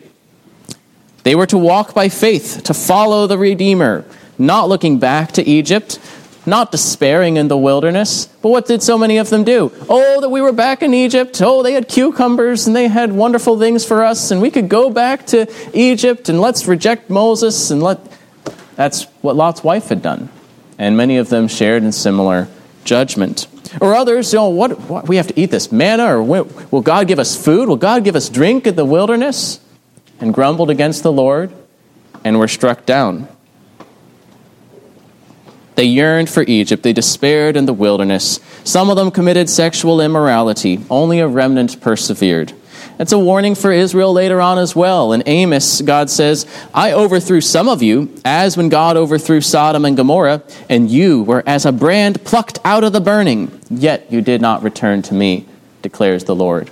They 1.23 1.35
were 1.35 1.47
to 1.47 1.59
walk 1.59 1.95
by 1.95 2.09
faith, 2.09 2.63
to 2.65 2.75
follow 2.75 3.27
the 3.27 3.39
Redeemer, 3.39 4.05
not 4.39 4.69
looking 4.69 4.99
back 4.99 5.33
to 5.33 5.49
Egypt, 5.49 5.99
not 6.47 6.71
despairing 6.71 7.37
in 7.37 7.49
the 7.49 7.57
wilderness. 7.57 8.27
But 8.41 8.51
what 8.51 8.67
did 8.67 8.83
so 8.83 8.97
many 8.97 9.19
of 9.19 9.31
them 9.31 9.45
do? 9.45 9.73
Oh, 9.89 10.21
that 10.21 10.29
we 10.29 10.41
were 10.41 10.53
back 10.53 10.83
in 10.83 10.95
Egypt. 10.95 11.41
Oh, 11.43 11.63
they 11.63 11.73
had 11.73 11.89
cucumbers 11.89 12.67
and 12.67 12.75
they 12.75 12.89
had 12.89 13.13
wonderful 13.13 13.59
things 13.59 13.85
for 13.85 14.05
us, 14.05 14.31
and 14.31 14.41
we 14.41 14.51
could 14.51 14.69
go 14.69 14.91
back 14.91 15.27
to 15.27 15.53
Egypt 15.73 16.29
and 16.29 16.41
let's 16.41 16.67
reject 16.67 17.11
Moses 17.11 17.71
and 17.71 17.83
let. 17.83 17.99
That's 18.77 19.05
what 19.23 19.37
Lot's 19.37 19.65
wife 19.65 19.89
had 19.89 20.03
done. 20.03 20.29
And 20.79 20.97
many 20.97 21.17
of 21.17 21.31
them 21.31 21.49
shared 21.49 21.83
in 21.83 21.93
similar 21.93 22.49
judgment. 22.85 23.47
Or 23.81 23.95
others, 23.95 24.33
you 24.33 24.39
know, 24.39 24.49
what, 24.49 24.79
what 24.83 25.09
we 25.09 25.17
have 25.17 25.27
to 25.29 25.41
eat 25.41 25.51
this 25.51 25.73
manna, 25.73 26.17
or 26.17 26.23
will 26.23 26.83
God 26.83 27.09
give 27.09 27.19
us 27.19 27.37
food? 27.37 27.69
Will 27.69 27.77
God 27.77 28.05
give 28.05 28.15
us 28.15 28.29
drink 28.29 28.67
in 28.67 28.77
the 28.77 28.85
wilderness? 28.85 29.61
And 30.21 30.33
grumbled 30.33 30.71
against 30.71 31.03
the 31.03 31.13
Lord 31.13 31.53
and 32.25 32.39
were 32.39 32.49
struck 32.49 32.87
down. 32.87 33.29
They 35.77 35.85
yearned 35.85 36.29
for 36.29 36.43
Egypt. 36.43 36.83
They 36.83 36.93
despaired 36.93 37.57
in 37.57 37.67
the 37.67 37.73
wilderness. 37.73 38.41
Some 38.65 38.91
of 38.91 38.97
them 38.97 39.11
committed 39.11 39.49
sexual 39.49 40.01
immorality. 40.01 40.81
Only 40.91 41.21
a 41.21 41.29
remnant 41.29 41.81
persevered. 41.81 42.53
It's 42.99 43.13
a 43.13 43.19
warning 43.19 43.55
for 43.55 43.71
Israel 43.71 44.13
later 44.15 44.41
on 44.41 44.59
as 44.59 44.75
well. 44.75 45.13
In 45.13 45.23
Amos, 45.27 45.83
God 45.83 46.09
says, 46.09 46.47
I 46.73 46.93
overthrew 46.93 47.43
some 47.43 47.69
of 47.69 47.83
you, 47.83 48.11
as 48.25 48.57
when 48.57 48.71
God 48.71 48.97
overthrew 48.97 49.43
Sodom 49.43 49.85
and 49.85 49.99
Gomorrah, 49.99 50.43
and 50.71 50.91
you 50.91 51.23
were 51.23 51.43
as 51.47 51.67
a 51.67 51.73
brand 51.73 52.25
plucked 52.25 52.59
out 52.65 52.85
of 52.85 52.95
the 52.95 53.01
burning, 53.03 53.61
yet 53.69 54.11
you 54.11 54.23
did 54.23 54.41
not 54.41 54.63
return 54.63 55.03
to 55.03 55.15
me, 55.15 55.47
declares 55.83 56.25
the 56.25 56.35
Lord. 56.35 56.71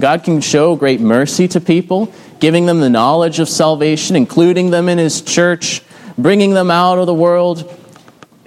God 0.00 0.24
can 0.24 0.40
show 0.40 0.76
great 0.76 1.00
mercy 1.00 1.46
to 1.48 1.60
people, 1.60 2.10
giving 2.40 2.64
them 2.64 2.80
the 2.80 2.88
knowledge 2.88 3.38
of 3.38 3.48
salvation, 3.48 4.16
including 4.16 4.70
them 4.70 4.88
in 4.88 4.96
His 4.96 5.20
church, 5.20 5.82
bringing 6.16 6.54
them 6.54 6.70
out 6.70 6.98
of 6.98 7.06
the 7.06 7.14
world, 7.14 7.70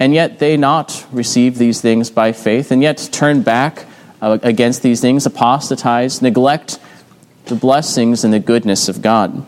and 0.00 0.14
yet 0.14 0.38
they 0.38 0.56
not 0.56 1.06
receive 1.12 1.58
these 1.58 1.80
things 1.80 2.10
by 2.10 2.32
faith, 2.32 2.70
and 2.70 2.82
yet 2.82 3.08
turn 3.12 3.42
back 3.42 3.86
uh, 4.20 4.38
against 4.42 4.82
these 4.82 5.00
things, 5.00 5.26
apostatize, 5.26 6.22
neglect 6.22 6.78
the 7.46 7.54
blessings 7.54 8.24
and 8.24 8.32
the 8.32 8.40
goodness 8.40 8.88
of 8.88 9.02
God. 9.02 9.46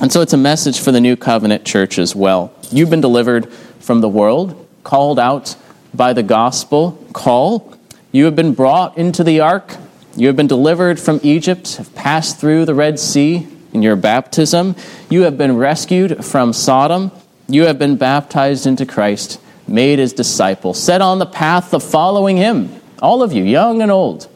And 0.00 0.12
so 0.12 0.20
it's 0.20 0.32
a 0.32 0.38
message 0.38 0.80
for 0.80 0.90
the 0.90 1.00
new 1.00 1.16
covenant 1.16 1.64
church 1.64 1.98
as 1.98 2.14
well. 2.14 2.52
You've 2.70 2.90
been 2.90 3.00
delivered 3.00 3.52
from 3.78 4.00
the 4.00 4.08
world, 4.08 4.66
called 4.82 5.18
out 5.18 5.56
by 5.94 6.12
the 6.12 6.22
gospel 6.22 6.98
call. 7.12 7.74
You 8.10 8.24
have 8.24 8.34
been 8.34 8.54
brought 8.54 8.98
into 8.98 9.22
the 9.22 9.40
ark. 9.40 9.76
You 10.16 10.26
have 10.26 10.36
been 10.36 10.46
delivered 10.46 10.98
from 10.98 11.20
Egypt, 11.22 11.76
have 11.76 11.94
passed 11.94 12.38
through 12.38 12.64
the 12.64 12.74
Red 12.74 12.98
Sea 12.98 13.46
in 13.72 13.82
your 13.82 13.96
baptism. 13.96 14.76
You 15.10 15.22
have 15.22 15.36
been 15.38 15.56
rescued 15.56 16.24
from 16.24 16.52
Sodom. 16.52 17.10
You 17.48 17.66
have 17.66 17.78
been 17.78 17.96
baptized 17.96 18.66
into 18.66 18.86
Christ, 18.86 19.40
made 19.66 19.98
his 19.98 20.12
disciple, 20.12 20.74
set 20.74 21.00
on 21.00 21.18
the 21.18 21.26
path 21.26 21.72
of 21.72 21.82
following 21.82 22.36
him. 22.36 22.80
All 23.00 23.22
of 23.22 23.32
you, 23.32 23.42
young 23.44 23.82
and 23.82 23.90
old. 23.90 24.28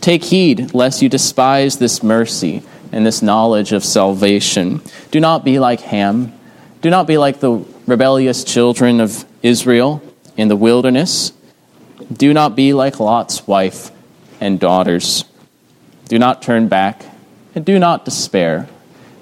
Take 0.00 0.24
heed 0.24 0.74
lest 0.74 1.02
you 1.02 1.08
despise 1.08 1.78
this 1.78 2.02
mercy 2.02 2.62
and 2.90 3.06
this 3.06 3.22
knowledge 3.22 3.72
of 3.72 3.84
salvation. 3.84 4.82
Do 5.10 5.20
not 5.20 5.44
be 5.44 5.58
like 5.58 5.80
Ham. 5.80 6.32
Do 6.80 6.90
not 6.90 7.06
be 7.06 7.18
like 7.18 7.40
the 7.40 7.64
rebellious 7.86 8.44
children 8.44 9.00
of 9.00 9.24
Israel 9.42 10.02
in 10.36 10.48
the 10.48 10.56
wilderness. 10.56 11.32
Do 12.12 12.32
not 12.32 12.56
be 12.56 12.72
like 12.72 13.00
Lot's 13.00 13.46
wife 13.46 13.90
and 14.40 14.58
daughters. 14.58 15.24
Do 16.08 16.18
not 16.18 16.42
turn 16.42 16.68
back 16.68 17.04
and 17.54 17.64
do 17.64 17.78
not 17.78 18.04
despair. 18.04 18.68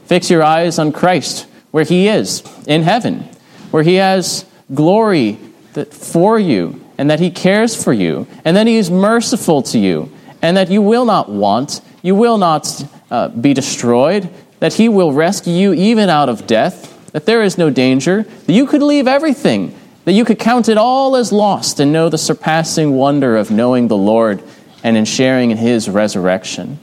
Fix 0.06 0.30
your 0.30 0.42
eyes 0.42 0.78
on 0.78 0.92
Christ, 0.92 1.46
where 1.70 1.84
He 1.84 2.08
is, 2.08 2.42
in 2.66 2.82
heaven, 2.82 3.28
where 3.70 3.82
He 3.82 3.94
has 3.96 4.44
glory 4.74 5.38
that 5.74 5.92
for 5.92 6.38
you, 6.38 6.80
and 6.98 7.10
that 7.10 7.20
He 7.20 7.30
cares 7.30 7.82
for 7.82 7.92
you, 7.92 8.26
and 8.44 8.56
that 8.56 8.66
He 8.66 8.76
is 8.76 8.90
merciful 8.90 9.62
to 9.62 9.78
you, 9.78 10.10
and 10.42 10.56
that 10.56 10.70
you 10.70 10.82
will 10.82 11.04
not 11.04 11.28
want, 11.28 11.80
you 12.02 12.14
will 12.14 12.38
not 12.38 12.84
uh, 13.10 13.28
be 13.28 13.52
destroyed, 13.54 14.30
that 14.60 14.74
he 14.74 14.88
will 14.88 15.12
rescue 15.12 15.52
you 15.52 15.72
even 15.72 16.08
out 16.08 16.28
of 16.28 16.46
death, 16.46 17.10
that 17.12 17.26
there 17.26 17.42
is 17.42 17.58
no 17.58 17.70
danger, 17.70 18.22
that 18.22 18.52
you 18.52 18.66
could 18.66 18.82
leave 18.82 19.08
everything, 19.08 19.74
that 20.04 20.12
you 20.12 20.24
could 20.24 20.38
count 20.38 20.68
it 20.68 20.78
all 20.78 21.16
as 21.16 21.32
lost 21.32 21.80
and 21.80 21.92
know 21.92 22.08
the 22.08 22.18
surpassing 22.18 22.92
wonder 22.92 23.36
of 23.36 23.50
knowing 23.50 23.88
the 23.88 23.96
Lord 23.96 24.42
and 24.84 24.96
in 24.96 25.04
sharing 25.04 25.50
in 25.50 25.56
his 25.56 25.88
resurrection. 25.88 26.78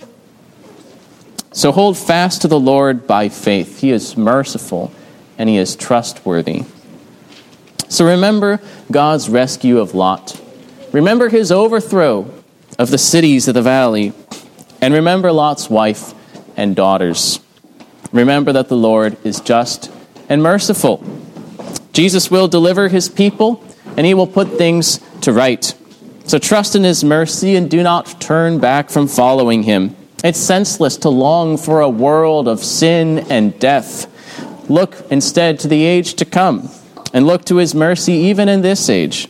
So 1.52 1.72
hold 1.72 1.98
fast 1.98 2.42
to 2.44 2.48
the 2.48 2.60
Lord 2.60 3.08
by 3.08 3.30
faith. 3.30 3.80
He 3.80 3.92
is 3.92 4.18
merciful 4.18 4.92
and 5.38 5.50
he 5.50 5.58
is 5.58 5.76
trustworthy. 5.76 6.66
So 7.90 8.06
remember 8.06 8.60
God's 8.92 9.30
rescue 9.30 9.80
of 9.80 9.96
Lot. 9.96 10.42
Remember 10.92 11.30
his 11.30 11.52
overthrow 11.52 12.32
of 12.78 12.92
the 12.92 12.98
cities 12.98 13.48
of 13.48 13.54
the 13.54 13.62
valley. 13.62 14.14
And 14.82 14.94
remember 14.94 15.32
Lot's 15.32 15.70
wife 15.70 16.14
and 16.56 16.76
daughters. 16.76 17.40
Remember 18.12 18.54
that 18.54 18.70
the 18.70 18.78
Lord 18.78 19.18
is 19.26 19.40
just 19.42 19.92
and 20.30 20.44
merciful. 20.44 21.04
Jesus 21.94 22.30
will 22.30 22.48
deliver 22.48 22.90
his 22.90 23.10
people, 23.10 23.64
and 23.96 24.06
he 24.06 24.14
will 24.14 24.28
put 24.28 24.50
things 24.50 25.00
to 25.22 25.34
right. 25.34 25.74
So 26.26 26.38
trust 26.38 26.76
in 26.76 26.84
his 26.84 27.04
mercy 27.04 27.56
and 27.56 27.72
do 27.72 27.82
not 27.82 28.22
turn 28.22 28.60
back 28.60 28.90
from 28.90 29.08
following 29.08 29.64
him. 29.64 29.96
It's 30.24 30.40
senseless 30.40 30.98
to 30.98 31.10
long 31.10 31.58
for 31.58 31.82
a 31.82 31.90
world 31.90 32.48
of 32.48 32.64
sin 32.64 33.20
and 33.32 33.58
death. 33.60 34.08
Look 34.70 34.96
instead 35.10 35.60
to 35.62 35.68
the 35.68 35.86
age 35.86 36.16
to 36.16 36.26
come, 36.26 36.70
and 37.14 37.26
look 37.26 37.45
to 37.45 37.58
his 37.58 37.74
mercy 37.74 38.14
even 38.14 38.49
in 38.49 38.62
this 38.62 38.89
age. 38.89 39.28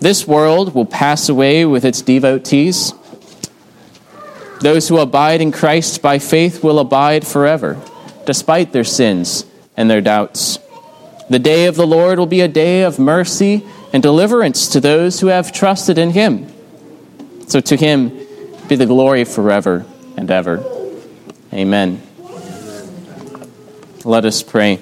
This 0.00 0.26
world 0.26 0.74
will 0.74 0.86
pass 0.86 1.28
away 1.28 1.64
with 1.64 1.84
its 1.84 2.02
devotees. 2.02 2.92
Those 4.60 4.88
who 4.88 4.98
abide 4.98 5.40
in 5.40 5.52
Christ 5.52 6.02
by 6.02 6.18
faith 6.18 6.62
will 6.62 6.78
abide 6.78 7.26
forever, 7.26 7.80
despite 8.24 8.72
their 8.72 8.84
sins 8.84 9.46
and 9.76 9.90
their 9.90 10.00
doubts. 10.00 10.58
The 11.28 11.38
day 11.38 11.66
of 11.66 11.76
the 11.76 11.86
Lord 11.86 12.18
will 12.18 12.26
be 12.26 12.40
a 12.40 12.48
day 12.48 12.82
of 12.82 12.98
mercy 12.98 13.64
and 13.92 14.02
deliverance 14.02 14.68
to 14.68 14.80
those 14.80 15.20
who 15.20 15.28
have 15.28 15.52
trusted 15.52 15.98
in 15.98 16.10
him. 16.10 16.52
So 17.48 17.60
to 17.60 17.76
him 17.76 18.10
be 18.68 18.76
the 18.76 18.86
glory 18.86 19.24
forever 19.24 19.84
and 20.16 20.30
ever. 20.30 20.64
Amen. 21.52 22.02
Let 24.04 24.24
us 24.24 24.42
pray. 24.42 24.80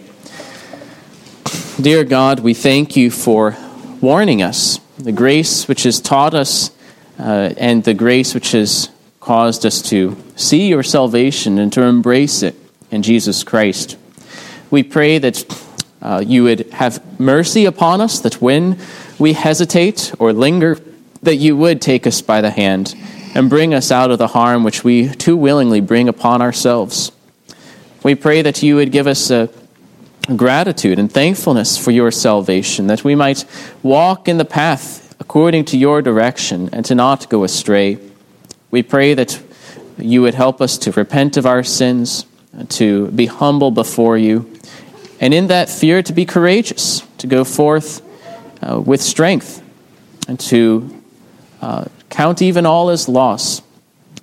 Dear 1.80 2.04
God, 2.04 2.38
we 2.38 2.54
thank 2.54 2.94
you 2.94 3.10
for 3.10 3.56
warning 4.00 4.42
us, 4.42 4.78
the 4.96 5.10
grace 5.10 5.66
which 5.66 5.82
has 5.82 6.00
taught 6.00 6.32
us, 6.32 6.70
uh, 7.18 7.52
and 7.56 7.82
the 7.82 7.94
grace 7.94 8.32
which 8.32 8.52
has 8.52 8.90
caused 9.18 9.66
us 9.66 9.82
to 9.90 10.16
see 10.36 10.68
your 10.68 10.84
salvation 10.84 11.58
and 11.58 11.72
to 11.72 11.82
embrace 11.82 12.44
it 12.44 12.54
in 12.92 13.02
Jesus 13.02 13.42
Christ. 13.42 13.98
We 14.70 14.84
pray 14.84 15.18
that 15.18 15.66
uh, 16.00 16.22
you 16.24 16.44
would 16.44 16.70
have 16.70 17.18
mercy 17.18 17.64
upon 17.64 18.00
us, 18.00 18.20
that 18.20 18.40
when 18.40 18.78
we 19.18 19.32
hesitate 19.32 20.14
or 20.20 20.32
linger, 20.32 20.78
that 21.24 21.36
you 21.36 21.56
would 21.56 21.82
take 21.82 22.06
us 22.06 22.22
by 22.22 22.40
the 22.40 22.50
hand 22.50 22.94
and 23.34 23.50
bring 23.50 23.74
us 23.74 23.90
out 23.90 24.12
of 24.12 24.18
the 24.18 24.28
harm 24.28 24.62
which 24.62 24.84
we 24.84 25.08
too 25.08 25.36
willingly 25.36 25.80
bring 25.80 26.08
upon 26.08 26.40
ourselves. 26.40 27.10
We 28.04 28.14
pray 28.14 28.42
that 28.42 28.62
you 28.62 28.76
would 28.76 28.92
give 28.92 29.08
us 29.08 29.28
a 29.32 29.50
gratitude 30.36 30.98
and 30.98 31.12
thankfulness 31.12 31.76
for 31.76 31.90
your 31.90 32.10
salvation, 32.10 32.86
that 32.86 33.04
we 33.04 33.14
might 33.14 33.44
walk 33.82 34.28
in 34.28 34.38
the 34.38 34.44
path 34.44 35.14
according 35.20 35.64
to 35.66 35.78
your 35.78 36.02
direction 36.02 36.68
and 36.72 36.84
to 36.84 36.94
not 36.94 37.28
go 37.28 37.44
astray. 37.44 37.98
We 38.70 38.82
pray 38.82 39.14
that 39.14 39.40
you 39.98 40.22
would 40.22 40.34
help 40.34 40.60
us 40.60 40.78
to 40.78 40.92
repent 40.92 41.36
of 41.36 41.46
our 41.46 41.62
sins, 41.62 42.26
to 42.70 43.10
be 43.10 43.26
humble 43.26 43.70
before 43.70 44.18
you, 44.18 44.50
and 45.20 45.32
in 45.32 45.46
that 45.48 45.68
fear, 45.68 46.02
to 46.02 46.12
be 46.12 46.24
courageous, 46.24 47.02
to 47.18 47.26
go 47.26 47.44
forth 47.44 48.02
uh, 48.62 48.80
with 48.80 49.00
strength, 49.00 49.62
and 50.26 50.40
to 50.40 51.02
uh, 51.60 51.84
count 52.10 52.42
even 52.42 52.66
all 52.66 52.90
as 52.90 53.08
loss, 53.08 53.62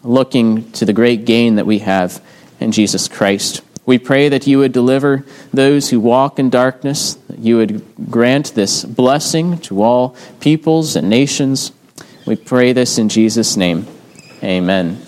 looking 0.03 0.69
to 0.73 0.85
the 0.85 0.93
great 0.93 1.25
gain 1.25 1.55
that 1.55 1.65
we 1.65 1.79
have 1.79 2.21
in 2.59 2.71
Jesus 2.71 3.07
Christ. 3.07 3.61
We 3.85 3.97
pray 3.97 4.29
that 4.29 4.45
you 4.47 4.59
would 4.59 4.71
deliver 4.71 5.25
those 5.53 5.89
who 5.89 5.99
walk 5.99 6.37
in 6.39 6.49
darkness, 6.49 7.15
that 7.27 7.39
you 7.39 7.57
would 7.57 7.83
grant 8.09 8.53
this 8.53 8.83
blessing 8.83 9.57
to 9.59 9.81
all 9.81 10.15
peoples 10.39 10.95
and 10.95 11.09
nations. 11.09 11.71
We 12.25 12.35
pray 12.35 12.73
this 12.73 12.97
in 12.97 13.09
Jesus' 13.09 13.57
name. 13.57 13.87
Amen. 14.43 15.01